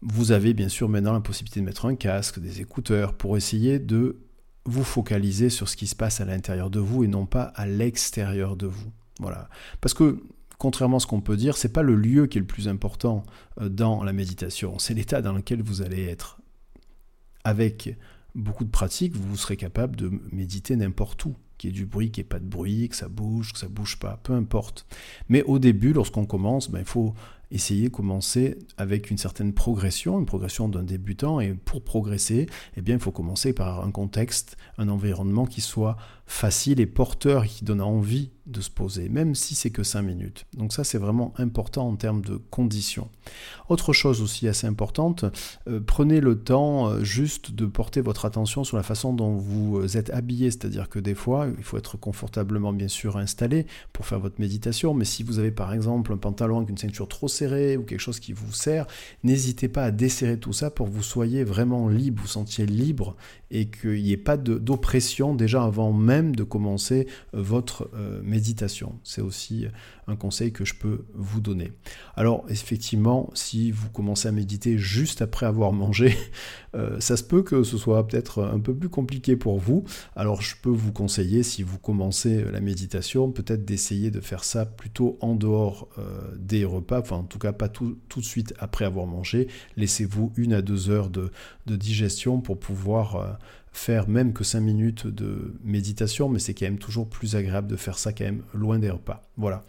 vous 0.00 0.32
avez 0.32 0.54
bien 0.54 0.68
sûr 0.68 0.88
maintenant 0.88 1.12
la 1.12 1.20
possibilité 1.20 1.60
de 1.60 1.64
mettre 1.64 1.86
un 1.86 1.96
casque, 1.96 2.38
des 2.38 2.60
écouteurs 2.60 3.14
pour 3.14 3.36
essayer 3.36 3.78
de 3.78 4.20
vous 4.64 4.84
focaliser 4.84 5.50
sur 5.50 5.68
ce 5.68 5.76
qui 5.76 5.86
se 5.86 5.96
passe 5.96 6.20
à 6.20 6.24
l'intérieur 6.24 6.70
de 6.70 6.78
vous 6.78 7.04
et 7.04 7.08
non 7.08 7.26
pas 7.26 7.44
à 7.54 7.66
l'extérieur 7.66 8.56
de 8.56 8.66
vous. 8.66 8.92
Voilà. 9.18 9.48
Parce 9.80 9.94
que 9.94 10.22
contrairement 10.58 10.98
à 10.98 11.00
ce 11.00 11.06
qu'on 11.06 11.20
peut 11.20 11.36
dire, 11.36 11.56
c'est 11.56 11.72
pas 11.72 11.82
le 11.82 11.96
lieu 11.96 12.26
qui 12.26 12.38
est 12.38 12.40
le 12.40 12.46
plus 12.46 12.68
important 12.68 13.24
euh, 13.60 13.68
dans 13.68 14.02
la 14.02 14.12
méditation, 14.12 14.78
c'est 14.78 14.94
l'état 14.94 15.22
dans 15.22 15.32
lequel 15.32 15.62
vous 15.62 15.82
allez 15.82 16.04
être. 16.04 16.40
Avec 17.44 17.96
beaucoup 18.34 18.64
de 18.64 18.70
pratique, 18.70 19.16
vous 19.16 19.36
serez 19.36 19.56
capable 19.56 19.96
de 19.96 20.10
méditer 20.32 20.76
n'importe 20.76 21.24
où 21.24 21.34
qu'il 21.58 21.70
y 21.70 21.72
ait 21.72 21.76
du 21.76 21.86
bruit, 21.86 22.10
qu'il 22.10 22.22
n'y 22.22 22.26
ait 22.26 22.28
pas 22.28 22.38
de 22.38 22.46
bruit, 22.46 22.88
que 22.88 22.96
ça 22.96 23.08
bouge, 23.08 23.52
que 23.52 23.58
ça 23.58 23.68
bouge 23.68 23.98
pas, 23.98 24.18
peu 24.22 24.32
importe. 24.32 24.86
Mais 25.28 25.42
au 25.42 25.58
début, 25.58 25.92
lorsqu'on 25.92 26.24
commence, 26.24 26.70
ben, 26.70 26.78
il 26.78 26.84
faut 26.84 27.14
essayer 27.50 27.88
de 27.88 27.94
commencer 27.94 28.58
avec 28.76 29.10
une 29.10 29.18
certaine 29.18 29.52
progression, 29.52 30.18
une 30.18 30.26
progression 30.26 30.68
d'un 30.68 30.82
débutant. 30.82 31.40
Et 31.40 31.54
pour 31.54 31.82
progresser, 31.82 32.46
eh 32.76 32.82
bien, 32.82 32.96
il 32.96 33.00
faut 33.00 33.12
commencer 33.12 33.52
par 33.52 33.84
un 33.84 33.90
contexte, 33.90 34.56
un 34.76 34.88
environnement 34.88 35.46
qui 35.46 35.60
soit 35.60 35.96
facile 36.28 36.78
et 36.78 36.86
porteur, 36.86 37.46
qui 37.46 37.64
donne 37.64 37.80
envie 37.80 38.30
de 38.48 38.60
se 38.60 38.70
poser, 38.70 39.08
même 39.08 39.34
si 39.34 39.54
c'est 39.54 39.70
que 39.70 39.82
5 39.82 40.02
minutes. 40.02 40.46
Donc 40.56 40.72
ça, 40.72 40.84
c'est 40.84 40.98
vraiment 40.98 41.34
important 41.36 41.88
en 41.88 41.96
termes 41.96 42.22
de 42.22 42.36
conditions. 42.36 43.08
Autre 43.68 43.92
chose 43.92 44.22
aussi 44.22 44.48
assez 44.48 44.66
importante, 44.66 45.24
euh, 45.68 45.80
prenez 45.84 46.20
le 46.20 46.38
temps 46.38 46.88
euh, 46.88 47.04
juste 47.04 47.52
de 47.52 47.66
porter 47.66 48.00
votre 48.00 48.24
attention 48.24 48.64
sur 48.64 48.76
la 48.76 48.82
façon 48.82 49.12
dont 49.12 49.36
vous 49.36 49.78
euh, 49.78 49.96
êtes 49.96 50.10
habillé, 50.10 50.50
c'est-à-dire 50.50 50.88
que 50.88 50.98
des 50.98 51.14
fois, 51.14 51.46
il 51.56 51.64
faut 51.64 51.76
être 51.76 51.98
confortablement 51.98 52.72
bien 52.72 52.88
sûr 52.88 53.18
installé 53.18 53.66
pour 53.92 54.06
faire 54.06 54.20
votre 54.20 54.40
méditation, 54.40 54.94
mais 54.94 55.04
si 55.04 55.22
vous 55.22 55.38
avez 55.38 55.50
par 55.50 55.72
exemple 55.74 56.12
un 56.12 56.18
pantalon 56.18 56.58
avec 56.58 56.70
une 56.70 56.78
ceinture 56.78 57.08
trop 57.08 57.28
serrée 57.28 57.76
ou 57.76 57.82
quelque 57.82 58.00
chose 58.00 58.20
qui 58.20 58.32
vous 58.32 58.52
sert, 58.52 58.86
n'hésitez 59.24 59.68
pas 59.68 59.84
à 59.84 59.90
desserrer 59.90 60.38
tout 60.38 60.54
ça 60.54 60.70
pour 60.70 60.86
que 60.88 60.92
vous 60.92 61.02
soyez 61.02 61.44
vraiment 61.44 61.88
libre, 61.88 62.22
vous 62.22 62.28
sentiez 62.28 62.64
libre 62.64 63.16
et 63.50 63.68
qu'il 63.70 64.02
n'y 64.02 64.12
ait 64.12 64.16
pas 64.16 64.36
d'oppression 64.36 65.34
déjà 65.34 65.64
avant 65.64 65.92
même 65.92 66.34
de 66.34 66.44
commencer 66.44 67.06
euh, 67.34 67.42
votre 67.42 67.90
euh, 67.94 68.20
méditation. 68.22 68.98
C'est 69.04 69.22
aussi 69.22 69.66
un 70.08 70.16
conseil 70.16 70.52
que 70.52 70.64
je 70.64 70.74
peux 70.74 71.04
vous 71.14 71.40
donner. 71.40 71.72
Alors 72.16 72.44
effectivement, 72.48 73.30
si 73.34 73.70
vous 73.70 73.90
commencez 73.90 74.28
à 74.28 74.32
méditer 74.32 74.78
juste 74.78 75.22
après 75.22 75.46
avoir 75.46 75.72
mangé, 75.72 76.16
euh, 76.74 76.98
ça 77.00 77.16
se 77.16 77.22
peut 77.22 77.42
que 77.42 77.62
ce 77.62 77.78
soit 77.78 78.06
peut-être 78.06 78.42
un 78.42 78.58
peu 78.58 78.74
plus 78.74 78.88
compliqué 78.88 79.36
pour 79.36 79.58
vous. 79.58 79.84
Alors 80.16 80.42
je 80.42 80.56
peux 80.60 80.70
vous 80.70 80.92
conseiller, 80.92 81.42
si 81.42 81.62
vous 81.62 81.78
commencez 81.78 82.44
la 82.44 82.60
méditation, 82.60 83.30
peut-être 83.30 83.64
d'essayer 83.64 84.10
de 84.10 84.20
faire 84.20 84.44
ça 84.44 84.66
plutôt 84.66 85.18
en 85.20 85.34
dehors 85.34 85.88
des 86.36 86.64
repas, 86.64 87.00
enfin 87.00 87.16
en 87.16 87.24
tout 87.24 87.38
cas 87.38 87.52
pas 87.52 87.68
tout, 87.68 87.98
tout 88.08 88.20
de 88.20 88.24
suite 88.24 88.54
après 88.58 88.84
avoir 88.84 89.06
mangé. 89.06 89.48
Laissez-vous 89.76 90.32
une 90.36 90.52
à 90.52 90.62
deux 90.62 90.90
heures 90.90 91.10
de, 91.10 91.30
de 91.66 91.76
digestion 91.76 92.40
pour 92.40 92.58
pouvoir 92.58 93.38
faire 93.78 94.08
même 94.08 94.32
que 94.32 94.42
5 94.42 94.60
minutes 94.60 95.06
de 95.06 95.54
méditation, 95.62 96.28
mais 96.28 96.40
c'est 96.40 96.52
quand 96.52 96.66
même 96.66 96.78
toujours 96.78 97.08
plus 97.08 97.36
agréable 97.36 97.68
de 97.68 97.76
faire 97.76 97.96
ça 97.96 98.12
quand 98.12 98.24
même 98.24 98.42
loin 98.52 98.78
des 98.78 98.90
repas. 98.90 99.22
Voilà. 99.36 99.64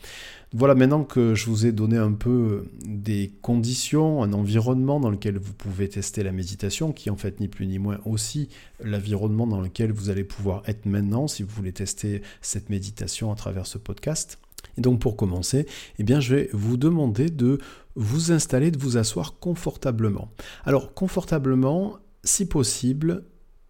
Voilà, 0.51 0.73
maintenant 0.73 1.03
que 1.03 1.35
je 1.35 1.45
vous 1.45 1.67
ai 1.67 1.71
donné 1.71 1.95
un 1.95 2.13
peu 2.13 2.65
des 2.83 3.31
conditions, 3.43 4.23
un 4.23 4.33
environnement 4.33 4.99
dans 4.99 5.11
lequel 5.11 5.37
vous 5.37 5.53
pouvez 5.53 5.87
tester 5.87 6.23
la 6.23 6.31
méditation, 6.31 6.91
qui 6.91 7.11
en 7.11 7.17
fait 7.17 7.39
ni 7.39 7.47
plus 7.47 7.67
ni 7.67 7.77
moins 7.77 7.99
aussi 8.03 8.49
l'environnement 8.83 9.45
dans 9.45 9.61
lequel 9.61 9.91
vous 9.91 10.09
allez 10.09 10.23
pouvoir 10.23 10.63
être 10.65 10.87
maintenant 10.87 11.27
si 11.27 11.43
vous 11.43 11.53
voulez 11.55 11.71
tester 11.71 12.23
cette 12.41 12.69
méditation 12.69 13.31
à 13.31 13.35
travers 13.35 13.67
ce 13.67 13.77
podcast. 13.77 14.39
Et 14.77 14.81
donc 14.81 14.99
pour 14.99 15.15
commencer, 15.17 15.67
eh 15.99 16.03
bien 16.03 16.19
je 16.19 16.35
vais 16.35 16.49
vous 16.51 16.77
demander 16.77 17.29
de 17.29 17.59
vous 17.95 18.31
installer, 18.31 18.71
de 18.71 18.79
vous 18.79 18.97
asseoir 18.97 19.35
confortablement. 19.39 20.31
Alors 20.65 20.95
confortablement, 20.95 21.97
si 22.23 22.47
possible, 22.47 23.23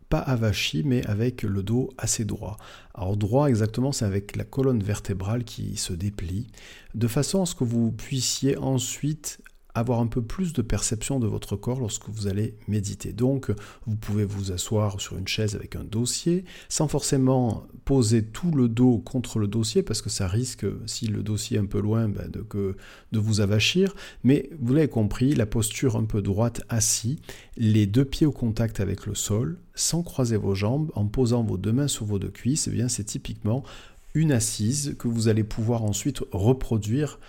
pas 0.10 0.20
avachi, 0.20 0.84
mais 0.84 1.06
avec 1.06 1.44
le 1.44 1.64
dos 1.64 1.90
assez 1.98 2.26
droit. 2.26 2.58
Alors 2.94 3.16
droit 3.16 3.48
exactement, 3.48 3.92
c'est 3.92 4.06
avec 4.06 4.36
la 4.36 4.44
colonne 4.44 4.82
vertébrale 4.82 5.44
qui 5.44 5.78
se 5.78 5.94
déplie, 5.94 6.48
de 6.96 7.08
façon 7.08 7.44
à 7.44 7.46
ce 7.46 7.56
que 7.56 7.64
vous 7.64 7.92
puissiez 7.92 8.58
ensuite 8.58 9.40
avoir 9.80 10.00
un 10.00 10.08
peu 10.08 10.22
plus 10.22 10.54
de 10.54 10.62
perception 10.62 11.20
de 11.20 11.28
votre 11.28 11.56
corps 11.56 11.80
lorsque 11.80 12.10
vous 12.10 12.28
allez 12.28 12.56
méditer. 12.68 13.14
Donc, 13.14 13.52
vous 13.86 13.96
pouvez 13.96 14.26
vous 14.26 14.52
asseoir 14.52 15.00
sur 15.02 15.18
une 15.18 15.28
chaise 15.28 15.56
avec 15.56 15.76
un 15.76 15.84
dossier, 15.84 16.46
sans 16.68 16.88
forcément 16.88 17.68
poser 17.86 18.24
tout 18.24 18.52
le 18.52 18.70
dos 18.70 19.00
contre 19.00 19.40
le 19.40 19.48
dossier, 19.48 19.84
parce 19.84 20.02
que 20.02 20.10
ça 20.10 20.28
risque, 20.28 20.66
si 20.86 21.08
le 21.08 21.24
dossier 21.24 21.58
est 21.58 21.62
un 21.62 21.66
peu 21.66 21.80
loin, 21.80 22.08
ben, 22.08 22.30
de, 22.30 22.42
que, 22.42 22.76
de 23.12 23.20
vous 23.20 23.42
avachir. 23.42 23.96
Mais 24.24 24.50
vous 24.60 24.74
l'avez 24.74 24.88
compris, 24.88 25.34
la 25.36 25.46
posture 25.46 25.96
un 25.96 26.06
peu 26.06 26.22
droite 26.22 26.62
assis, 26.70 27.20
les 27.58 27.88
deux 27.88 28.06
pieds 28.06 28.28
au 28.28 28.32
contact 28.32 28.80
avec 28.80 29.06
le 29.06 29.16
sol, 29.16 29.60
sans 29.76 30.04
croiser 30.04 30.38
vos 30.38 30.56
jambes, 30.56 30.92
en 30.96 31.06
posant 31.06 31.44
vos 31.44 31.58
deux 31.58 31.72
mains 31.72 31.88
sur 31.88 32.06
vos 32.06 32.20
deux 32.20 32.30
cuisses, 32.30 32.68
eh 32.68 32.72
bien 32.72 32.90
c'est 32.90 33.04
typiquement 33.04 33.64
une 34.14 34.32
assise 34.32 34.96
que 34.98 35.08
vous 35.08 35.28
allez 35.28 35.44
pouvoir 35.44 35.84
ensuite 35.84 36.22
reproduire 36.32 37.20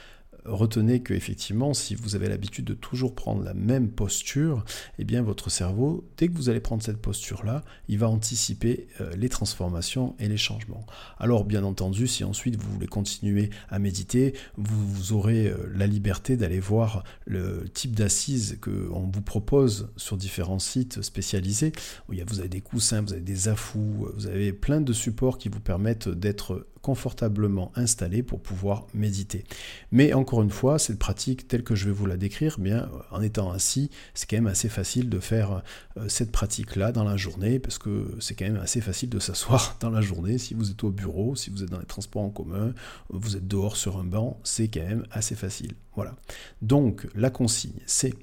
retenez 0.51 1.01
que 1.01 1.15
effectivement, 1.15 1.75
si 1.75 1.95
vous 1.95 2.17
avez 2.17 2.29
l'habitude 2.29 2.65
de 2.65 2.75
toujours 2.75 3.15
prendre 3.15 3.43
la 3.43 3.55
même 3.55 3.91
posture, 3.91 4.65
eh 4.99 5.05
bien 5.05 5.23
votre 5.23 5.51
cerveau, 5.51 6.05
dès 6.17 6.29
que 6.29 6.35
vous 6.35 6.49
allez 6.49 6.61
prendre 6.61 6.83
cette 6.83 7.01
posture-là, 7.01 7.65
il 7.89 7.99
va 7.99 8.09
anticiper 8.09 8.89
euh, 9.01 9.11
les 9.17 9.29
transformations 9.29 10.15
et 10.19 10.29
les 10.29 10.37
changements. 10.37 10.85
Alors 11.19 11.45
bien 11.45 11.65
entendu, 11.65 12.07
si 12.07 12.25
ensuite 12.25 12.57
vous 12.57 12.71
voulez 12.73 12.87
continuer 12.87 13.51
à 13.69 13.79
méditer, 13.79 14.35
vous, 14.57 15.13
aurez 15.13 15.47
euh, 15.47 15.71
la 15.75 15.87
liberté 15.87 16.37
d'aller 16.37 16.61
voir 16.61 17.05
le 17.27 17.69
type 17.73 17.95
d'assises 17.97 18.59
qu'on 18.61 19.11
vous 19.13 19.23
propose 19.23 19.91
sur 19.97 20.17
différents 20.17 20.59
sites 20.59 21.03
spécialisés. 21.03 21.73
Vous 22.09 22.41
avez 22.41 22.49
des 22.49 22.61
coussins, 22.61 23.03
vous 23.03 23.13
avez 23.13 23.23
des 23.23 23.49
affous, 23.49 24.09
vous 24.15 24.27
avez 24.27 24.53
plein 24.53 24.81
de 24.81 24.93
supports 24.93 25.39
qui 25.39 25.49
vous 25.49 25.61
permettent 25.61 26.09
d'être 26.09 26.67
confortablement 26.91 27.71
installé 27.77 28.25
pour 28.25 28.41
pouvoir 28.43 28.89
méditer. 28.95 29.45
Mais 29.93 30.13
encore 30.13 30.43
une 30.43 30.51
fois, 30.51 30.81
cette 30.81 30.99
pratique 30.99 31.47
telle 31.47 31.63
que 31.63 31.77
je 31.77 31.85
vais 31.85 31.93
vous 31.93 32.05
la 32.05 32.17
décrire, 32.17 32.57
eh 32.59 32.63
bien 32.63 32.89
en 33.13 33.23
étant 33.23 33.53
assis, 33.53 33.91
c'est 34.13 34.29
quand 34.29 34.39
même 34.39 34.49
assez 34.49 34.69
facile 34.69 35.09
de 35.09 35.21
faire 35.21 35.63
euh, 35.97 36.09
cette 36.09 36.33
pratique-là 36.33 36.91
dans 36.91 37.05
la 37.05 37.17
journée, 37.17 37.61
parce 37.61 37.79
que 37.79 38.17
c'est 38.19 38.35
quand 38.35 38.45
même 38.45 38.57
assez 38.57 38.81
facile 38.81 39.09
de 39.09 39.21
s'asseoir 39.21 39.77
dans 39.81 39.91
la 39.91 40.01
journée. 40.01 40.37
Si 40.37 40.55
vous 40.55 40.73
êtes 40.73 40.83
au 40.83 40.91
bureau, 40.91 41.37
si 41.37 41.51
vous 41.51 41.63
êtes 41.63 41.71
dans 41.71 41.79
les 41.79 41.87
transports 41.87 42.23
en 42.23 42.31
commun, 42.31 42.75
vous 43.09 43.37
êtes 43.37 43.47
dehors 43.47 43.77
sur 43.77 43.97
un 43.97 44.05
banc, 44.05 44.41
c'est 44.43 44.67
quand 44.67 44.81
même 44.81 45.07
assez 45.13 45.37
facile. 45.37 45.75
Voilà. 45.95 46.17
Donc 46.61 47.07
la 47.15 47.31
consigne, 47.31 47.79
c'est 47.87 48.15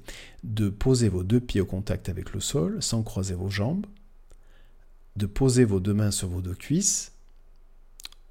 de 0.44 0.68
poser 0.68 1.08
vos 1.08 1.24
deux 1.24 1.40
pieds 1.40 1.62
au 1.62 1.66
contact 1.66 2.10
avec 2.10 2.34
le 2.34 2.40
sol 2.40 2.82
sans 2.82 3.02
croiser 3.02 3.32
vos 3.32 3.48
jambes 3.48 3.86
de 5.18 5.26
poser 5.26 5.64
vos 5.64 5.80
deux 5.80 5.94
mains 5.94 6.12
sur 6.12 6.28
vos 6.28 6.40
deux 6.40 6.54
cuisses, 6.54 7.12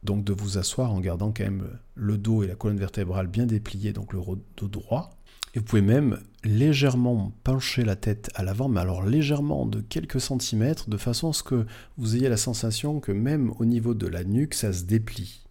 donc 0.07 0.23
de 0.23 0.33
vous 0.33 0.57
asseoir 0.57 0.91
en 0.91 0.99
gardant 1.01 1.31
quand 1.31 1.43
même 1.43 1.67
le 1.93 2.17
dos 2.17 2.41
et 2.41 2.47
la 2.47 2.55
colonne 2.55 2.79
vertébrale 2.79 3.27
bien 3.27 3.45
dépliés, 3.45 3.93
donc 3.93 4.13
le 4.13 4.21
dos 4.55 4.67
droit. 4.67 5.11
Et 5.53 5.59
vous 5.59 5.65
pouvez 5.65 5.81
même 5.81 6.19
légèrement 6.43 7.33
pencher 7.43 7.83
la 7.83 7.95
tête 7.95 8.31
à 8.35 8.43
l'avant, 8.43 8.69
mais 8.69 8.79
alors 8.79 9.03
légèrement 9.03 9.65
de 9.65 9.81
quelques 9.81 10.21
centimètres, 10.21 10.89
de 10.89 10.97
façon 10.97 11.29
à 11.29 11.33
ce 11.33 11.43
que 11.43 11.65
vous 11.97 12.15
ayez 12.15 12.29
la 12.29 12.37
sensation 12.37 12.99
que 12.99 13.11
même 13.11 13.51
au 13.59 13.65
niveau 13.65 13.93
de 13.93 14.07
la 14.07 14.23
nuque, 14.23 14.53
ça 14.53 14.71
se 14.71 14.83
déplie. 14.83 15.45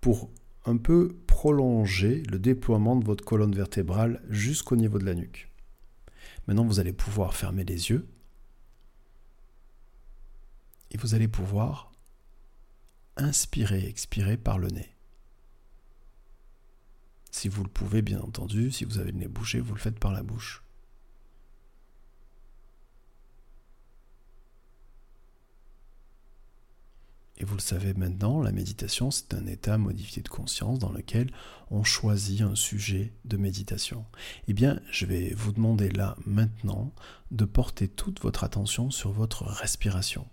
Pour 0.00 0.30
un 0.64 0.76
peu 0.76 1.16
prolonger 1.26 2.22
le 2.30 2.38
déploiement 2.38 2.94
de 2.94 3.04
votre 3.04 3.24
colonne 3.24 3.54
vertébrale 3.54 4.22
jusqu'au 4.28 4.76
niveau 4.76 4.98
de 4.98 5.04
la 5.04 5.14
nuque. 5.14 5.50
Maintenant, 6.46 6.64
vous 6.64 6.78
allez 6.78 6.92
pouvoir 6.92 7.34
fermer 7.34 7.64
les 7.64 7.90
yeux 7.90 8.06
et 10.92 10.98
vous 10.98 11.14
allez 11.14 11.28
pouvoir 11.28 11.91
inspirer, 13.16 13.86
expirer 13.86 14.36
par 14.36 14.58
le 14.58 14.68
nez. 14.68 14.94
Si 17.30 17.48
vous 17.48 17.64
le 17.64 17.70
pouvez, 17.70 18.02
bien 18.02 18.20
entendu, 18.20 18.70
si 18.70 18.84
vous 18.84 18.98
avez 18.98 19.12
le 19.12 19.18
nez 19.18 19.28
bouché, 19.28 19.60
vous 19.60 19.74
le 19.74 19.80
faites 19.80 19.98
par 19.98 20.12
la 20.12 20.22
bouche. 20.22 20.62
Et 27.38 27.44
vous 27.44 27.56
le 27.56 27.60
savez 27.60 27.92
maintenant, 27.94 28.40
la 28.40 28.52
méditation, 28.52 29.10
c'est 29.10 29.34
un 29.34 29.46
état 29.46 29.76
modifié 29.76 30.22
de 30.22 30.28
conscience 30.28 30.78
dans 30.78 30.92
lequel 30.92 31.32
on 31.72 31.82
choisit 31.82 32.42
un 32.42 32.54
sujet 32.54 33.12
de 33.24 33.36
méditation. 33.36 34.04
Eh 34.46 34.52
bien, 34.52 34.80
je 34.92 35.06
vais 35.06 35.34
vous 35.34 35.50
demander 35.50 35.90
là, 35.90 36.16
maintenant, 36.24 36.92
de 37.32 37.44
porter 37.44 37.88
toute 37.88 38.20
votre 38.20 38.44
attention 38.44 38.92
sur 38.92 39.10
votre 39.10 39.42
respiration. 39.42 40.28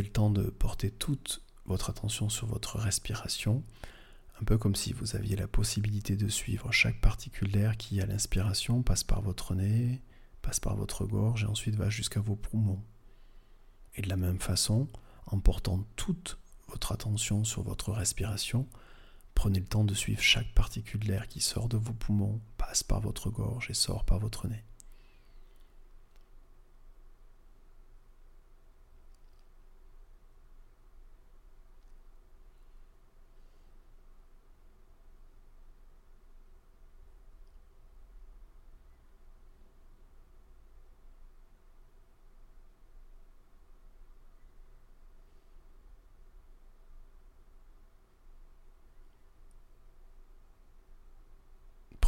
Prenez 0.00 0.08
le 0.08 0.12
temps 0.12 0.30
de 0.30 0.48
porter 0.48 0.90
toute 0.90 1.42
votre 1.66 1.90
attention 1.90 2.30
sur 2.30 2.46
votre 2.46 2.78
respiration, 2.78 3.62
un 4.40 4.44
peu 4.44 4.56
comme 4.56 4.74
si 4.74 4.94
vous 4.94 5.14
aviez 5.14 5.36
la 5.36 5.46
possibilité 5.46 6.16
de 6.16 6.26
suivre 6.28 6.72
chaque 6.72 7.02
particule 7.02 7.52
d'air 7.52 7.76
qui, 7.76 8.00
à 8.00 8.06
l'inspiration, 8.06 8.82
passe 8.82 9.04
par 9.04 9.20
votre 9.20 9.54
nez, 9.54 10.00
passe 10.40 10.58
par 10.58 10.74
votre 10.74 11.04
gorge 11.04 11.44
et 11.44 11.46
ensuite 11.46 11.74
va 11.74 11.90
jusqu'à 11.90 12.20
vos 12.20 12.34
poumons. 12.34 12.82
Et 13.94 14.00
de 14.00 14.08
la 14.08 14.16
même 14.16 14.38
façon, 14.38 14.88
en 15.26 15.38
portant 15.38 15.84
toute 15.96 16.38
votre 16.68 16.92
attention 16.92 17.44
sur 17.44 17.62
votre 17.62 17.92
respiration, 17.92 18.66
prenez 19.34 19.60
le 19.60 19.66
temps 19.66 19.84
de 19.84 19.92
suivre 19.92 20.22
chaque 20.22 20.54
particule 20.54 21.04
d'air 21.04 21.28
qui 21.28 21.40
sort 21.40 21.68
de 21.68 21.76
vos 21.76 21.92
poumons, 21.92 22.40
passe 22.56 22.82
par 22.82 23.00
votre 23.00 23.28
gorge 23.28 23.68
et 23.68 23.74
sort 23.74 24.06
par 24.06 24.18
votre 24.18 24.48
nez. 24.48 24.64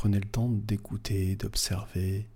prenez 0.02 0.18
le 0.18 0.28
temps 0.28 0.48
d'écouter, 0.62 1.37
d'observer, 1.37 2.29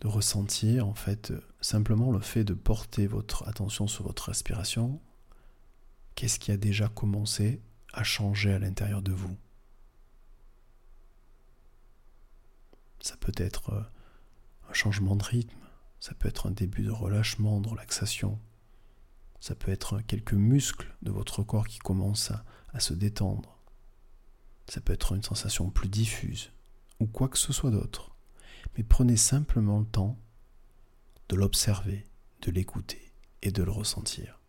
de 0.00 0.08
ressentir 0.08 0.86
en 0.86 0.94
fait 0.94 1.32
simplement 1.60 2.10
le 2.10 2.20
fait 2.20 2.44
de 2.44 2.54
porter 2.54 3.06
votre 3.06 3.46
attention 3.48 3.86
sur 3.86 4.04
votre 4.04 4.28
respiration. 4.28 5.00
Qu'est-ce 6.14 6.38
qui 6.38 6.52
a 6.52 6.56
déjà 6.56 6.88
commencé 6.88 7.60
à 7.92 8.02
changer 8.02 8.52
à 8.52 8.58
l'intérieur 8.58 9.02
de 9.02 9.12
vous? 9.12 9.36
Ça 13.00 13.16
peut 13.16 13.32
être 13.36 13.70
euh, 13.70 13.82
un 14.68 14.74
changement 14.74 15.16
de 15.16 15.24
rythme, 15.24 15.56
ça 16.00 16.14
peut 16.14 16.28
être 16.28 16.46
un 16.46 16.50
début 16.50 16.82
de 16.82 16.90
relâchement, 16.90 17.60
de 17.60 17.68
relaxation, 17.68 18.38
ça 19.40 19.54
peut 19.54 19.72
être 19.72 20.00
quelques 20.02 20.34
muscles 20.34 20.94
de 21.02 21.10
votre 21.10 21.42
corps 21.42 21.66
qui 21.66 21.78
commencent 21.78 22.32
à, 22.72 22.80
se 22.80 22.94
détendre. 22.94 23.58
Ça 24.68 24.80
peut 24.80 24.92
être 24.92 25.14
une 25.14 25.22
sensation 25.22 25.70
plus 25.70 25.88
diffuse 25.88 26.52
ou 27.00 27.06
quoi 27.06 27.28
que 27.28 27.38
ce 27.38 27.52
soit 27.52 27.70
d'autre. 27.70 28.14
Mais 28.76 28.84
prenez 28.84 29.16
simplement 29.16 29.80
le 29.80 29.86
temps 29.86 30.18
de 31.28 31.36
l'observer, 31.36 32.06
de 32.42 32.50
l'écouter 32.50 33.12
et 33.42 33.50
de 33.50 33.62
le 33.62 33.72
ressentir. 33.72 34.40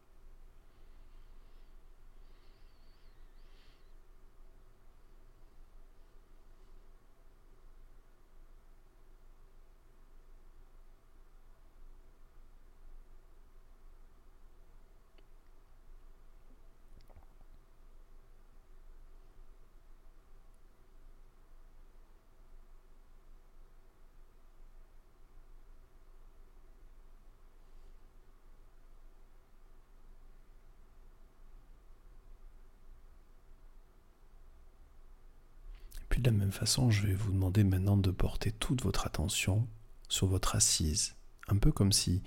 de 36.21 36.29
la 36.29 36.37
même 36.37 36.50
façon, 36.61 36.91
je 36.91 37.07
vais 37.07 37.15
vous 37.15 37.31
demander 37.31 37.63
maintenant 37.63 37.97
de 37.97 38.11
porter 38.11 38.51
toute 38.51 38.83
votre 38.83 39.07
attention 39.07 39.67
sur 40.09 40.27
votre 40.27 40.55
assise. 40.55 41.15
Un 41.47 41.57
peu 41.57 41.71
comme 41.71 41.91
si 41.91 42.21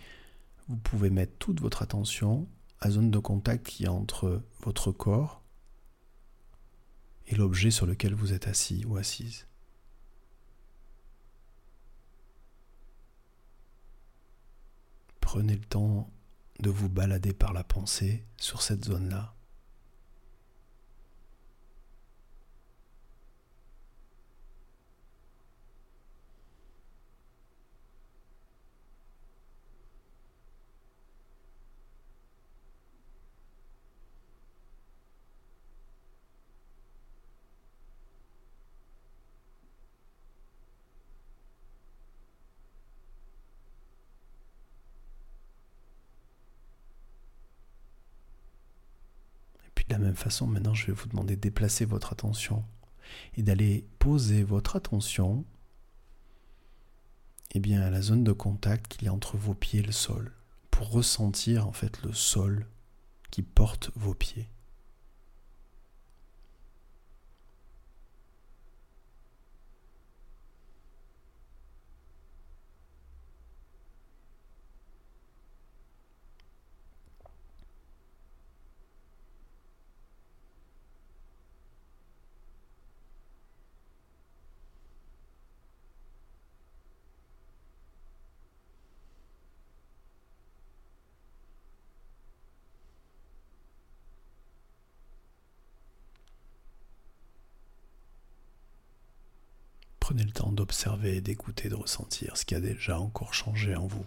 vous 0.66 0.76
pouvez 0.76 1.08
mettre 1.08 1.38
toute 1.38 1.60
votre 1.60 1.82
attention 1.82 2.48
à 2.80 2.90
zone 2.90 3.12
de 3.12 3.18
contact 3.20 3.64
qui 3.64 3.84
est 3.84 3.88
entre 3.88 4.42
votre 4.60 4.90
corps 4.90 5.40
et 7.28 7.36
l'objet 7.36 7.70
sur 7.70 7.86
lequel 7.86 8.12
vous 8.12 8.32
êtes 8.32 8.48
assis 8.48 8.84
ou 8.86 8.96
assise. 8.96 9.46
Prenez 15.20 15.54
le 15.54 15.64
temps 15.64 16.10
de 16.58 16.70
vous 16.70 16.88
balader 16.88 17.32
par 17.32 17.52
la 17.52 17.62
pensée 17.62 18.26
sur 18.36 18.62
cette 18.62 18.84
zone-là. 18.84 19.34
de 49.98 50.03
la 50.03 50.03
même 50.14 50.22
façon, 50.22 50.46
maintenant, 50.46 50.74
je 50.74 50.86
vais 50.86 50.92
vous 50.92 51.08
demander 51.08 51.34
de 51.34 51.40
déplacer 51.40 51.84
votre 51.84 52.12
attention 52.12 52.64
et 53.36 53.42
d'aller 53.42 53.84
poser 53.98 54.44
votre 54.44 54.76
attention 54.76 55.44
eh 57.50 57.58
bien, 57.58 57.80
à 57.82 57.90
la 57.90 58.00
zone 58.00 58.22
de 58.22 58.30
contact 58.30 58.86
qu'il 58.86 59.06
y 59.06 59.08
a 59.08 59.12
entre 59.12 59.36
vos 59.36 59.54
pieds 59.54 59.80
et 59.80 59.82
le 59.82 59.90
sol, 59.90 60.32
pour 60.70 60.92
ressentir 60.92 61.66
en 61.66 61.72
fait 61.72 62.00
le 62.04 62.12
sol 62.12 62.68
qui 63.32 63.42
porte 63.42 63.90
vos 63.96 64.14
pieds. 64.14 64.48
Prenez 100.14 100.26
le 100.26 100.32
temps 100.32 100.52
d'observer, 100.52 101.20
d'écouter, 101.20 101.68
de 101.68 101.74
ressentir 101.74 102.36
ce 102.36 102.44
qui 102.44 102.54
a 102.54 102.60
déjà 102.60 103.00
encore 103.00 103.34
changé 103.34 103.74
en 103.74 103.88
vous. 103.88 104.06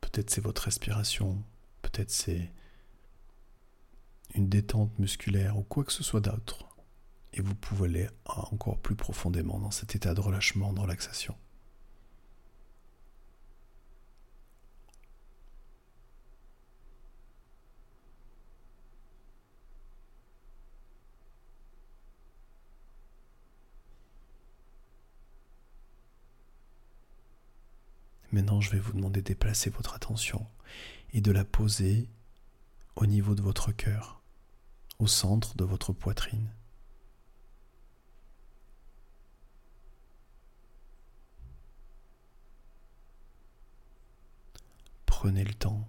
Peut-être 0.00 0.30
c'est 0.30 0.40
votre 0.40 0.62
respiration, 0.62 1.44
peut-être 1.82 2.10
c'est 2.10 2.50
une 4.34 4.48
détente 4.48 4.98
musculaire 4.98 5.58
ou 5.58 5.62
quoi 5.62 5.84
que 5.84 5.92
ce 5.92 6.02
soit 6.02 6.22
d'autre. 6.22 6.64
Et 7.34 7.42
vous 7.42 7.54
pouvez 7.54 7.86
aller 7.86 8.08
encore 8.24 8.78
plus 8.78 8.96
profondément 8.96 9.58
dans 9.58 9.70
cet 9.70 9.94
état 9.94 10.14
de 10.14 10.20
relâchement, 10.22 10.72
de 10.72 10.80
relaxation. 10.80 11.36
Maintenant, 28.34 28.60
je 28.60 28.72
vais 28.72 28.80
vous 28.80 28.94
demander 28.94 29.22
de 29.22 29.26
déplacer 29.26 29.70
votre 29.70 29.94
attention 29.94 30.44
et 31.12 31.20
de 31.20 31.30
la 31.30 31.44
poser 31.44 32.08
au 32.96 33.06
niveau 33.06 33.36
de 33.36 33.42
votre 33.42 33.70
cœur, 33.70 34.20
au 34.98 35.06
centre 35.06 35.56
de 35.56 35.62
votre 35.62 35.92
poitrine. 35.92 36.52
Prenez 45.06 45.44
le 45.44 45.54
temps 45.54 45.86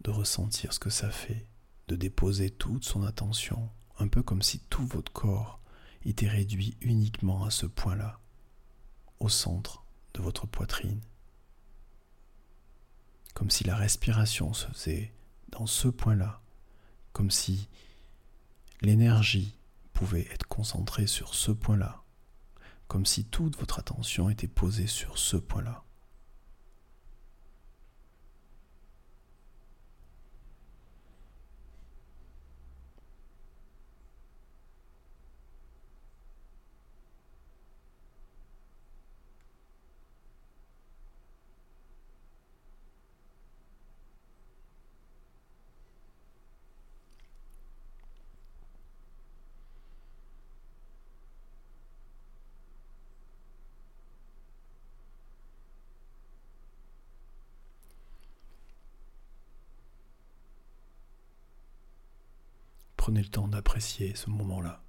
de 0.00 0.10
ressentir 0.10 0.72
ce 0.72 0.78
que 0.78 0.88
ça 0.88 1.10
fait, 1.10 1.46
de 1.88 1.96
déposer 1.96 2.48
toute 2.48 2.84
son 2.84 3.02
attention, 3.02 3.68
un 3.98 4.08
peu 4.08 4.22
comme 4.22 4.40
si 4.40 4.60
tout 4.70 4.86
votre 4.86 5.12
corps 5.12 5.60
était 6.06 6.28
réduit 6.28 6.78
uniquement 6.80 7.44
à 7.44 7.50
ce 7.50 7.66
point-là, 7.66 8.20
au 9.20 9.28
centre 9.28 9.84
votre 10.20 10.46
poitrine. 10.46 11.00
Comme 13.34 13.50
si 13.50 13.64
la 13.64 13.76
respiration 13.76 14.52
se 14.52 14.66
faisait 14.68 15.12
dans 15.50 15.66
ce 15.66 15.88
point-là, 15.88 16.40
comme 17.12 17.30
si 17.30 17.68
l'énergie 18.80 19.56
pouvait 19.92 20.26
être 20.32 20.46
concentrée 20.46 21.06
sur 21.06 21.34
ce 21.34 21.50
point-là, 21.50 22.02
comme 22.86 23.06
si 23.06 23.24
toute 23.24 23.56
votre 23.58 23.78
attention 23.78 24.30
était 24.30 24.48
posée 24.48 24.86
sur 24.86 25.18
ce 25.18 25.36
point-là. 25.36 25.84
Prenez 63.08 63.22
le 63.22 63.28
temps 63.28 63.48
d'apprécier 63.48 64.14
ce 64.14 64.28
moment-là. 64.28 64.82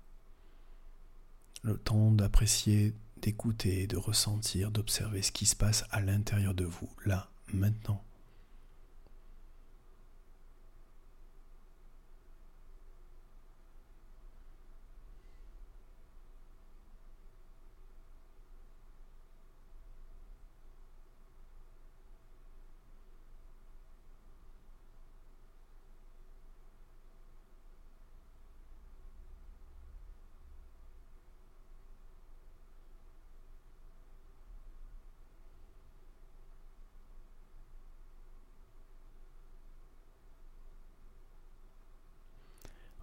Le 1.62 1.78
temps 1.78 2.12
d'apprécier, 2.12 2.94
d'écouter, 3.22 3.88
de 3.88 3.96
ressentir, 3.96 4.72
d'observer 4.72 5.22
ce 5.22 5.32
qui 5.32 5.46
se 5.46 5.56
passe 5.56 5.86
à 5.90 6.02
l'intérieur 6.02 6.54
de 6.54 6.66
vous, 6.66 6.90
là, 7.06 7.32
maintenant. 7.54 8.04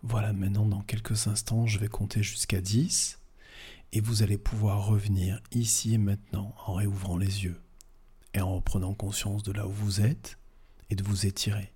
Voilà, 0.02 0.32
maintenant 0.32 0.66
dans 0.66 0.82
quelques 0.82 1.26
instants, 1.26 1.66
je 1.66 1.78
vais 1.78 1.88
compter 1.88 2.22
jusqu'à 2.22 2.60
10 2.60 3.18
et 3.92 4.00
vous 4.00 4.22
allez 4.22 4.38
pouvoir 4.38 4.86
revenir 4.86 5.40
ici 5.52 5.94
et 5.94 5.98
maintenant 5.98 6.54
en 6.66 6.74
réouvrant 6.74 7.16
les 7.16 7.44
yeux 7.44 7.60
et 8.34 8.40
en 8.40 8.56
reprenant 8.56 8.94
conscience 8.94 9.42
de 9.42 9.52
là 9.52 9.66
où 9.66 9.72
vous 9.72 10.00
êtes 10.00 10.38
et 10.90 10.94
de 10.94 11.02
vous 11.02 11.26
étirer. 11.26 11.72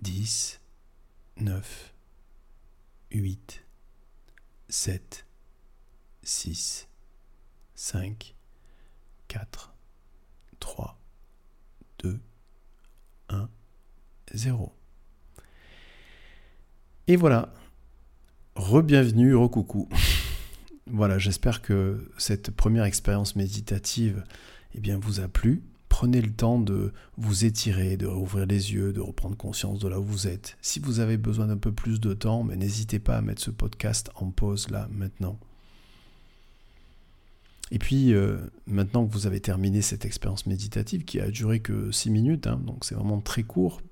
10, 0.00 0.60
9, 1.36 1.94
8, 3.12 3.64
7, 4.68 5.26
6, 6.22 6.88
5, 7.74 8.34
4, 9.28 9.74
3, 10.58 10.98
2, 11.98 12.20
1, 13.28 13.48
0. 14.32 14.79
Et 17.10 17.16
voilà. 17.16 17.52
Re-bienvenue, 18.54 19.34
re-coucou. 19.34 19.88
voilà, 20.86 21.18
j'espère 21.18 21.60
que 21.60 22.08
cette 22.18 22.52
première 22.52 22.84
expérience 22.84 23.34
méditative 23.34 24.22
eh 24.76 24.80
bien, 24.80 24.96
vous 24.96 25.18
a 25.18 25.26
plu. 25.26 25.64
Prenez 25.88 26.22
le 26.22 26.30
temps 26.30 26.60
de 26.60 26.92
vous 27.16 27.44
étirer, 27.44 27.96
de 27.96 28.06
rouvrir 28.06 28.46
les 28.46 28.74
yeux, 28.74 28.92
de 28.92 29.00
reprendre 29.00 29.36
conscience 29.36 29.80
de 29.80 29.88
là 29.88 29.98
où 29.98 30.04
vous 30.04 30.28
êtes. 30.28 30.56
Si 30.62 30.78
vous 30.78 31.00
avez 31.00 31.16
besoin 31.16 31.48
d'un 31.48 31.56
peu 31.56 31.72
plus 31.72 31.98
de 31.98 32.14
temps, 32.14 32.44
mais 32.44 32.54
n'hésitez 32.54 33.00
pas 33.00 33.16
à 33.16 33.22
mettre 33.22 33.42
ce 33.42 33.50
podcast 33.50 34.12
en 34.14 34.30
pause 34.30 34.70
là, 34.70 34.86
maintenant. 34.92 35.36
Et 37.72 37.80
puis, 37.80 38.14
euh, 38.14 38.36
maintenant 38.68 39.04
que 39.04 39.12
vous 39.12 39.26
avez 39.26 39.40
terminé 39.40 39.82
cette 39.82 40.04
expérience 40.04 40.46
méditative 40.46 41.04
qui 41.04 41.18
a 41.18 41.28
duré 41.32 41.58
que 41.58 41.90
6 41.90 42.10
minutes, 42.10 42.46
hein, 42.46 42.60
donc 42.64 42.84
c'est 42.84 42.94
vraiment 42.94 43.20
très 43.20 43.42
court, 43.42 43.82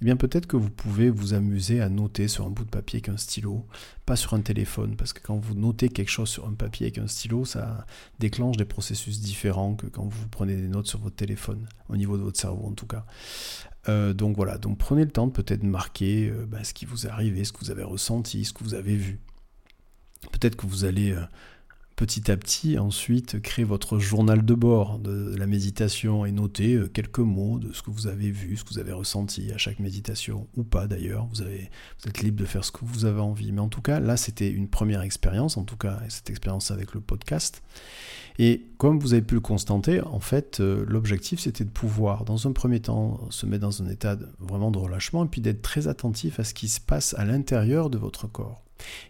eh 0.00 0.04
bien 0.04 0.16
peut-être 0.16 0.46
que 0.46 0.56
vous 0.56 0.70
pouvez 0.70 1.10
vous 1.10 1.34
amuser 1.34 1.80
à 1.80 1.88
noter 1.88 2.28
sur 2.28 2.46
un 2.46 2.50
bout 2.50 2.64
de 2.64 2.70
papier 2.70 2.98
avec 2.98 3.08
un 3.08 3.16
stylo, 3.16 3.66
pas 4.06 4.16
sur 4.16 4.34
un 4.34 4.40
téléphone, 4.40 4.96
parce 4.96 5.12
que 5.12 5.20
quand 5.20 5.36
vous 5.36 5.54
notez 5.54 5.88
quelque 5.88 6.10
chose 6.10 6.28
sur 6.28 6.46
un 6.46 6.54
papier 6.54 6.86
avec 6.86 6.98
un 6.98 7.06
stylo, 7.06 7.44
ça 7.44 7.86
déclenche 8.18 8.56
des 8.56 8.64
processus 8.64 9.20
différents 9.20 9.74
que 9.74 9.86
quand 9.86 10.06
vous 10.06 10.28
prenez 10.28 10.56
des 10.56 10.68
notes 10.68 10.86
sur 10.86 11.00
votre 11.00 11.16
téléphone, 11.16 11.66
au 11.88 11.96
niveau 11.96 12.16
de 12.16 12.22
votre 12.22 12.40
cerveau 12.40 12.66
en 12.66 12.72
tout 12.72 12.86
cas. 12.86 13.06
Euh, 13.88 14.12
donc 14.14 14.36
voilà, 14.36 14.58
donc 14.58 14.78
prenez 14.78 15.04
le 15.04 15.10
temps 15.10 15.26
de 15.26 15.32
peut-être 15.32 15.62
marquer 15.62 16.30
euh, 16.30 16.46
bah, 16.46 16.64
ce 16.64 16.72
qui 16.72 16.86
vous 16.86 17.06
est 17.06 17.10
arrivé, 17.10 17.44
ce 17.44 17.52
que 17.52 17.58
vous 17.60 17.70
avez 17.70 17.82
ressenti, 17.82 18.44
ce 18.44 18.52
que 18.52 18.64
vous 18.64 18.74
avez 18.74 18.96
vu. 18.96 19.20
Peut-être 20.32 20.56
que 20.56 20.66
vous 20.66 20.84
allez... 20.84 21.12
Euh, 21.12 21.24
petit 21.96 22.30
à 22.30 22.36
petit, 22.36 22.78
ensuite, 22.78 23.40
créer 23.40 23.64
votre 23.64 23.98
journal 23.98 24.44
de 24.44 24.54
bord 24.54 24.98
de 24.98 25.34
la 25.36 25.46
méditation 25.46 26.26
et 26.26 26.32
noter 26.32 26.74
euh, 26.74 26.88
quelques 26.88 27.20
mots 27.20 27.58
de 27.58 27.72
ce 27.72 27.82
que 27.82 27.90
vous 27.90 28.06
avez 28.06 28.30
vu, 28.30 28.56
ce 28.56 28.64
que 28.64 28.70
vous 28.70 28.78
avez 28.78 28.92
ressenti 28.92 29.52
à 29.52 29.58
chaque 29.58 29.78
méditation, 29.78 30.48
ou 30.56 30.64
pas 30.64 30.86
d'ailleurs. 30.86 31.26
Vous 31.26 31.42
êtes 31.42 32.22
libre 32.22 32.40
de 32.40 32.44
faire 32.44 32.64
ce 32.64 32.72
que 32.72 32.84
vous 32.84 33.04
avez 33.04 33.20
envie. 33.20 33.52
Mais 33.52 33.60
en 33.60 33.68
tout 33.68 33.82
cas, 33.82 34.00
là, 34.00 34.16
c'était 34.16 34.50
une 34.50 34.68
première 34.68 35.02
expérience, 35.02 35.56
en 35.56 35.64
tout 35.64 35.76
cas, 35.76 36.00
cette 36.08 36.30
expérience 36.30 36.70
avec 36.70 36.94
le 36.94 37.00
podcast. 37.00 37.62
Et 38.38 38.66
comme 38.78 38.98
vous 38.98 39.12
avez 39.12 39.22
pu 39.22 39.34
le 39.34 39.40
constater, 39.40 40.00
en 40.00 40.18
fait, 40.18 40.58
euh, 40.58 40.84
l'objectif, 40.88 41.38
c'était 41.38 41.64
de 41.64 41.70
pouvoir, 41.70 42.24
dans 42.24 42.48
un 42.48 42.52
premier 42.52 42.80
temps, 42.80 43.20
se 43.30 43.46
mettre 43.46 43.62
dans 43.62 43.82
un 43.82 43.88
état 43.88 44.18
vraiment 44.40 44.72
de 44.72 44.78
relâchement, 44.78 45.24
et 45.24 45.28
puis 45.28 45.40
d'être 45.40 45.62
très 45.62 45.86
attentif 45.86 46.40
à 46.40 46.44
ce 46.44 46.54
qui 46.54 46.68
se 46.68 46.80
passe 46.80 47.14
à 47.14 47.24
l'intérieur 47.24 47.90
de 47.90 47.98
votre 47.98 48.26
corps 48.26 48.63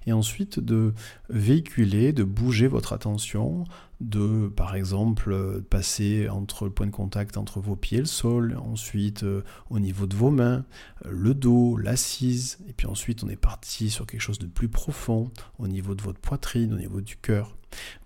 et 0.06 0.12
ensuite 0.12 0.60
de 0.60 0.94
véhiculer, 1.28 2.12
de 2.12 2.24
bouger 2.24 2.66
votre 2.66 2.92
attention, 2.92 3.64
de 4.00 4.48
par 4.48 4.74
exemple 4.76 5.62
passer 5.70 6.28
entre 6.28 6.64
le 6.64 6.70
point 6.70 6.86
de 6.86 6.92
contact 6.92 7.36
entre 7.36 7.60
vos 7.60 7.76
pieds 7.76 7.98
et 7.98 8.00
le 8.00 8.06
sol, 8.06 8.56
ensuite 8.58 9.22
euh, 9.22 9.42
au 9.70 9.78
niveau 9.78 10.06
de 10.06 10.16
vos 10.16 10.30
mains, 10.30 10.64
euh, 11.04 11.10
le 11.10 11.34
dos, 11.34 11.76
l'assise, 11.76 12.58
et 12.68 12.72
puis 12.72 12.86
ensuite 12.86 13.24
on 13.24 13.28
est 13.28 13.36
parti 13.36 13.90
sur 13.90 14.06
quelque 14.06 14.20
chose 14.20 14.38
de 14.38 14.46
plus 14.46 14.68
profond 14.68 15.30
au 15.58 15.68
niveau 15.68 15.94
de 15.94 16.02
votre 16.02 16.20
poitrine, 16.20 16.74
au 16.74 16.78
niveau 16.78 17.00
du 17.00 17.16
cœur. 17.16 17.56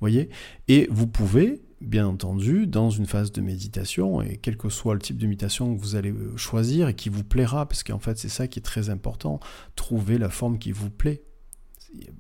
Voyez? 0.01 0.31
Et 0.69 0.89
vous 0.91 1.07
pouvez 1.07 1.63
bien 1.81 2.07
entendu, 2.07 2.67
dans 2.67 2.91
une 2.91 3.07
phase 3.07 3.31
de 3.33 3.41
méditation, 3.41 4.21
et 4.21 4.37
quel 4.37 4.57
que 4.57 4.69
soit 4.69 4.95
le 4.95 5.01
type 5.01 5.17
de 5.17 5.27
méditation 5.27 5.77
que 5.77 5.81
vous 5.81 5.95
allez 5.95 6.11
euh, 6.11 6.37
choisir 6.37 6.89
et 6.89 6.95
qui 6.95 7.09
vous 7.09 7.25
plaira, 7.25 7.67
parce 7.67 7.83
qu'en 7.83 7.99
fait 7.99 8.19
c'est 8.19 8.29
ça 8.29 8.49
qui 8.49 8.59
est 8.59 8.63
très 8.63 8.91
important, 8.91 9.41
trouver 9.77 10.19
la 10.19 10.29
forme 10.29 10.59
qui 10.59 10.73
vous 10.73 10.91
plaît. 10.91 11.23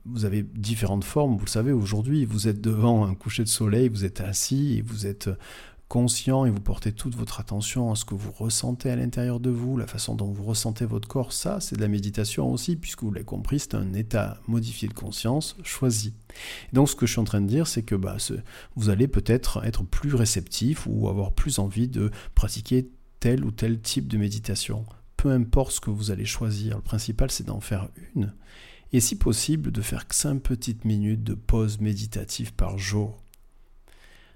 Vous 0.04 0.24
avez 0.24 0.42
différentes 0.42 1.04
formes, 1.04 1.36
vous 1.36 1.44
le 1.44 1.50
savez 1.50 1.72
aujourd'hui, 1.72 2.24
vous 2.24 2.48
êtes 2.48 2.60
devant 2.60 3.04
un 3.06 3.14
coucher 3.14 3.44
de 3.44 3.48
soleil, 3.48 3.88
vous 3.88 4.04
êtes 4.04 4.20
assis 4.20 4.78
et 4.78 4.82
vous 4.82 5.06
êtes 5.06 5.28
conscient 5.88 6.44
et 6.44 6.50
vous 6.50 6.60
portez 6.60 6.92
toute 6.92 7.14
votre 7.14 7.40
attention 7.40 7.90
à 7.90 7.96
ce 7.96 8.04
que 8.04 8.14
vous 8.14 8.30
ressentez 8.30 8.90
à 8.90 8.96
l'intérieur 8.96 9.40
de 9.40 9.50
vous, 9.50 9.78
la 9.78 9.86
façon 9.86 10.14
dont 10.14 10.30
vous 10.30 10.44
ressentez 10.44 10.84
votre 10.84 11.08
corps, 11.08 11.32
ça 11.32 11.60
c'est 11.60 11.76
de 11.76 11.80
la 11.80 11.88
méditation 11.88 12.52
aussi, 12.52 12.76
puisque 12.76 13.02
vous 13.02 13.10
l'avez 13.10 13.24
compris, 13.24 13.58
c'est 13.58 13.74
un 13.74 13.94
état 13.94 14.38
modifié 14.46 14.88
de 14.88 14.94
conscience 14.94 15.56
choisi. 15.64 16.14
donc 16.72 16.90
ce 16.90 16.96
que 16.96 17.06
je 17.06 17.12
suis 17.12 17.20
en 17.20 17.24
train 17.24 17.40
de 17.40 17.46
dire, 17.46 17.66
c'est 17.66 17.82
que 17.82 17.94
bah, 17.94 18.18
vous 18.76 18.90
allez 18.90 19.08
peut-être 19.08 19.64
être 19.64 19.82
plus 19.82 20.14
réceptif 20.14 20.86
ou 20.86 21.08
avoir 21.08 21.32
plus 21.32 21.58
envie 21.58 21.88
de 21.88 22.10
pratiquer 22.34 22.90
tel 23.20 23.44
ou 23.44 23.50
tel 23.50 23.80
type 23.80 24.08
de 24.08 24.18
méditation. 24.18 24.84
Peu 25.16 25.30
importe 25.30 25.72
ce 25.72 25.80
que 25.80 25.90
vous 25.90 26.10
allez 26.10 26.26
choisir, 26.26 26.76
le 26.76 26.82
principal 26.82 27.30
c'est 27.30 27.46
d'en 27.46 27.60
faire 27.60 27.88
une. 28.14 28.34
Et 28.92 29.00
si 29.00 29.16
possible, 29.16 29.70
de 29.70 29.82
faire 29.82 30.04
5 30.08 30.40
petites 30.40 30.84
minutes 30.84 31.22
de 31.22 31.34
pause 31.34 31.80
méditative 31.80 32.54
par 32.54 32.78
jour. 32.78 33.22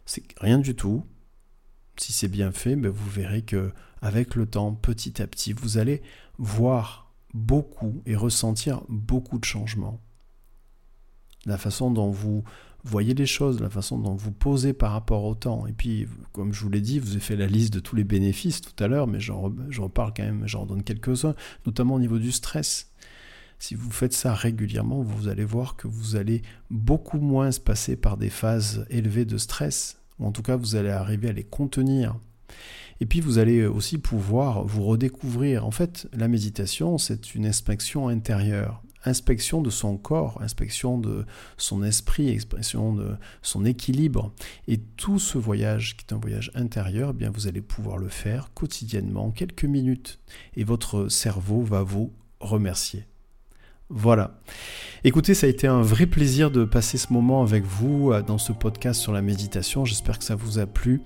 C'est 0.05 0.23
rien 0.39 0.59
du 0.59 0.75
tout, 0.75 1.07
si 1.97 2.13
c'est 2.13 2.29
bien 2.29 2.53
fait, 2.53 2.77
ben 2.77 2.91
vous 2.91 3.11
verrez 3.11 3.43
que 3.43 3.73
avec 4.01 4.35
le 4.35 4.47
temps, 4.47 4.75
petit 4.75 5.23
à 5.23 5.27
petit, 5.27 5.53
vous 5.53 5.79
allez 5.79 6.03
voir 6.39 7.13
beaucoup 7.35 8.03
et 8.05 8.17
ressentir 8.17 8.83
beaucoup 8.89 9.39
de 9.39 9.45
changements. 9.45 10.01
La 11.47 11.57
façon 11.57 11.91
dont 11.91 12.11
vous 12.11 12.45
voyez 12.85 13.15
les 13.15 13.27
choses, 13.27 13.61
la 13.61 13.71
façon 13.71 13.99
dont 13.99 14.15
vous 14.15 14.33
posez 14.33 14.73
par 14.73 14.93
rapport 14.93 15.25
au 15.25 15.35
temps. 15.35 15.67
Et 15.67 15.73
puis, 15.73 16.09
comme 16.33 16.53
je 16.53 16.63
vous 16.63 16.69
l'ai 16.69 16.81
dit, 16.81 16.99
vous 16.99 17.13
avez 17.13 17.21
fait 17.21 17.37
la 17.37 17.47
liste 17.47 17.73
de 17.73 17.81
tous 17.81 17.95
les 17.95 18.05
bénéfices 18.05 18.61
tout 18.61 18.83
à 18.83 18.89
l'heure, 18.89 19.07
mais 19.07 19.21
j'en 19.21 19.41
reparle 19.41 20.13
quand 20.17 20.25
même, 20.25 20.47
j'en 20.47 20.67
donne 20.67 20.83
quelques-uns, 20.83 21.35
notamment 21.65 21.95
au 21.95 22.01
niveau 22.01 22.19
du 22.19 22.33
stress. 22.33 22.91
Si 23.63 23.77
vous 23.77 23.93
faites 23.93 24.13
ça 24.13 24.35
régulièrement, 24.35 25.03
vous 25.03 25.29
allez 25.29 25.45
voir 25.45 25.77
que 25.77 25.87
vous 25.87 26.17
allez 26.17 26.43
beaucoup 26.69 27.21
moins 27.21 27.53
se 27.53 27.61
passer 27.61 27.95
par 27.95 28.17
des 28.17 28.29
phases 28.29 28.85
élevées 28.91 29.25
de 29.25 29.39
stress 29.39 30.01
ou 30.19 30.27
en 30.27 30.33
tout 30.33 30.43
cas 30.43 30.57
vous 30.57 30.75
allez 30.75 30.91
arriver 30.91 31.29
à 31.29 31.33
les 31.33 31.45
contenir. 31.45 32.17
Et 32.99 33.07
puis 33.07 33.21
vous 33.21 33.39
allez 33.39 33.65
aussi 33.65 33.99
pouvoir 33.99 34.65
vous 34.65 34.83
redécouvrir. 34.83 35.65
En 35.65 35.71
fait, 35.71 36.09
la 36.13 36.27
méditation, 36.27 36.99
c'est 36.99 37.37
une 37.37 37.47
inspection 37.47 38.09
intérieure, 38.09 38.83
inspection 39.05 39.63
de 39.63 39.71
son 39.71 39.97
corps, 39.97 40.43
inspection 40.43 40.99
de 40.99 41.25
son 41.57 41.85
esprit, 41.85 42.31
expression 42.31 42.93
de 42.93 43.15
son 43.43 43.65
équilibre. 43.65 44.33
Et 44.67 44.79
tout 44.79 45.21
ce 45.21 45.39
voyage, 45.39 45.97
qui 45.97 46.05
est 46.05 46.13
un 46.13 46.19
voyage 46.19 46.51
intérieur, 46.57 47.11
eh 47.11 47.17
bien 47.17 47.31
vous 47.31 47.47
allez 47.47 47.63
pouvoir 47.63 47.97
le 47.97 48.09
faire 48.09 48.53
quotidiennement, 48.55 49.31
quelques 49.31 49.67
minutes. 49.67 50.19
Et 50.57 50.65
votre 50.65 51.07
cerveau 51.07 51.63
va 51.63 51.85
vous 51.85 52.13
remercier. 52.41 53.07
Voilà. 53.95 54.33
Écoutez, 55.05 55.35
ça 55.35 55.47
a 55.47 55.51
été 55.51 55.67
un 55.67 55.83
vrai 55.83 56.07
plaisir 56.07 56.51
de 56.51 56.65
passer 56.65 56.97
ce 56.97 57.13
moment 57.13 57.43
avec 57.43 57.65
vous 57.65 58.13
euh, 58.13 58.23
dans 58.23 58.39
ce 58.39 58.53
podcast 58.53 59.01
sur 59.01 59.13
la 59.13 59.21
méditation. 59.21 59.85
J'espère 59.85 60.19
que 60.19 60.25
ça 60.25 60.35
vous 60.35 60.59
a 60.59 60.67
plu. 60.67 61.03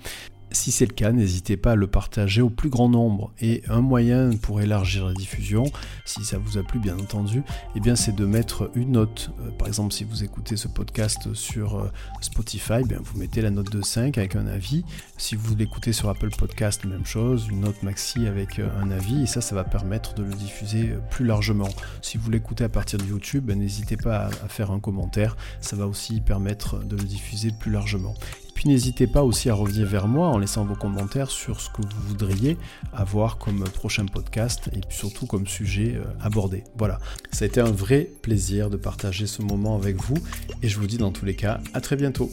Si 0.52 0.72
c'est 0.72 0.86
le 0.86 0.92
cas, 0.92 1.12
n'hésitez 1.12 1.56
pas 1.56 1.72
à 1.72 1.74
le 1.74 1.86
partager 1.86 2.40
au 2.40 2.50
plus 2.50 2.70
grand 2.70 2.88
nombre. 2.88 3.32
Et 3.40 3.62
un 3.68 3.80
moyen 3.80 4.30
pour 4.36 4.60
élargir 4.60 5.06
la 5.06 5.12
diffusion, 5.12 5.64
si 6.04 6.24
ça 6.24 6.38
vous 6.38 6.56
a 6.56 6.62
plu 6.62 6.78
bien 6.78 6.98
entendu, 6.98 7.42
eh 7.74 7.80
bien 7.80 7.96
c'est 7.96 8.14
de 8.14 8.24
mettre 8.24 8.70
une 8.74 8.92
note. 8.92 9.30
Euh, 9.40 9.50
par 9.50 9.68
exemple, 9.68 9.92
si 9.92 10.04
vous 10.04 10.24
écoutez 10.24 10.56
ce 10.56 10.68
podcast 10.68 11.34
sur 11.34 11.76
euh, 11.76 11.90
Spotify, 12.20 12.82
bien 12.86 12.98
vous 13.02 13.18
mettez 13.18 13.42
la 13.42 13.50
note 13.50 13.70
de 13.70 13.82
5 13.82 14.18
avec 14.18 14.36
un 14.36 14.46
avis. 14.46 14.84
Si 15.18 15.34
vous 15.34 15.54
l'écoutez 15.56 15.92
sur 15.92 16.08
Apple 16.08 16.30
Podcast, 16.30 16.84
même 16.84 17.06
chose, 17.06 17.48
une 17.50 17.60
note 17.60 17.82
maxi 17.82 18.26
avec 18.26 18.58
euh, 18.58 18.68
un 18.80 18.90
avis. 18.90 19.22
Et 19.22 19.26
ça, 19.26 19.40
ça 19.40 19.54
va 19.54 19.64
permettre 19.64 20.14
de 20.14 20.22
le 20.22 20.34
diffuser 20.34 20.94
plus 21.10 21.26
largement. 21.26 21.68
Si 22.02 22.18
vous 22.18 22.30
l'écoutez 22.30 22.64
à 22.64 22.68
partir 22.68 22.98
de 22.98 23.04
YouTube, 23.04 23.46
ben, 23.46 23.58
n'hésitez 23.58 23.96
pas 23.96 24.30
à 24.44 24.48
faire 24.48 24.70
un 24.70 24.80
commentaire. 24.80 25.36
Ça 25.60 25.76
va 25.76 25.86
aussi 25.86 26.20
permettre 26.20 26.78
de 26.84 26.96
le 26.96 27.04
diffuser 27.04 27.50
plus 27.50 27.72
largement. 27.72 28.14
Puis 28.56 28.70
n'hésitez 28.70 29.06
pas 29.06 29.22
aussi 29.22 29.50
à 29.50 29.54
revenir 29.54 29.86
vers 29.86 30.08
moi 30.08 30.28
en 30.28 30.38
laissant 30.38 30.64
vos 30.64 30.74
commentaires 30.74 31.30
sur 31.30 31.60
ce 31.60 31.68
que 31.68 31.82
vous 31.82 32.08
voudriez 32.08 32.56
avoir 32.94 33.36
comme 33.36 33.62
prochain 33.64 34.06
podcast 34.06 34.70
et 34.72 34.80
surtout 34.88 35.26
comme 35.26 35.46
sujet 35.46 35.96
euh, 35.96 36.04
abordé. 36.22 36.64
Voilà, 36.78 36.98
ça 37.32 37.44
a 37.44 37.48
été 37.48 37.60
un 37.60 37.70
vrai 37.70 38.08
plaisir 38.22 38.70
de 38.70 38.78
partager 38.78 39.26
ce 39.26 39.42
moment 39.42 39.76
avec 39.76 40.02
vous 40.02 40.16
et 40.62 40.68
je 40.68 40.78
vous 40.80 40.86
dis 40.86 40.96
dans 40.96 41.12
tous 41.12 41.26
les 41.26 41.36
cas 41.36 41.60
à 41.74 41.82
très 41.82 41.96
bientôt. 41.96 42.30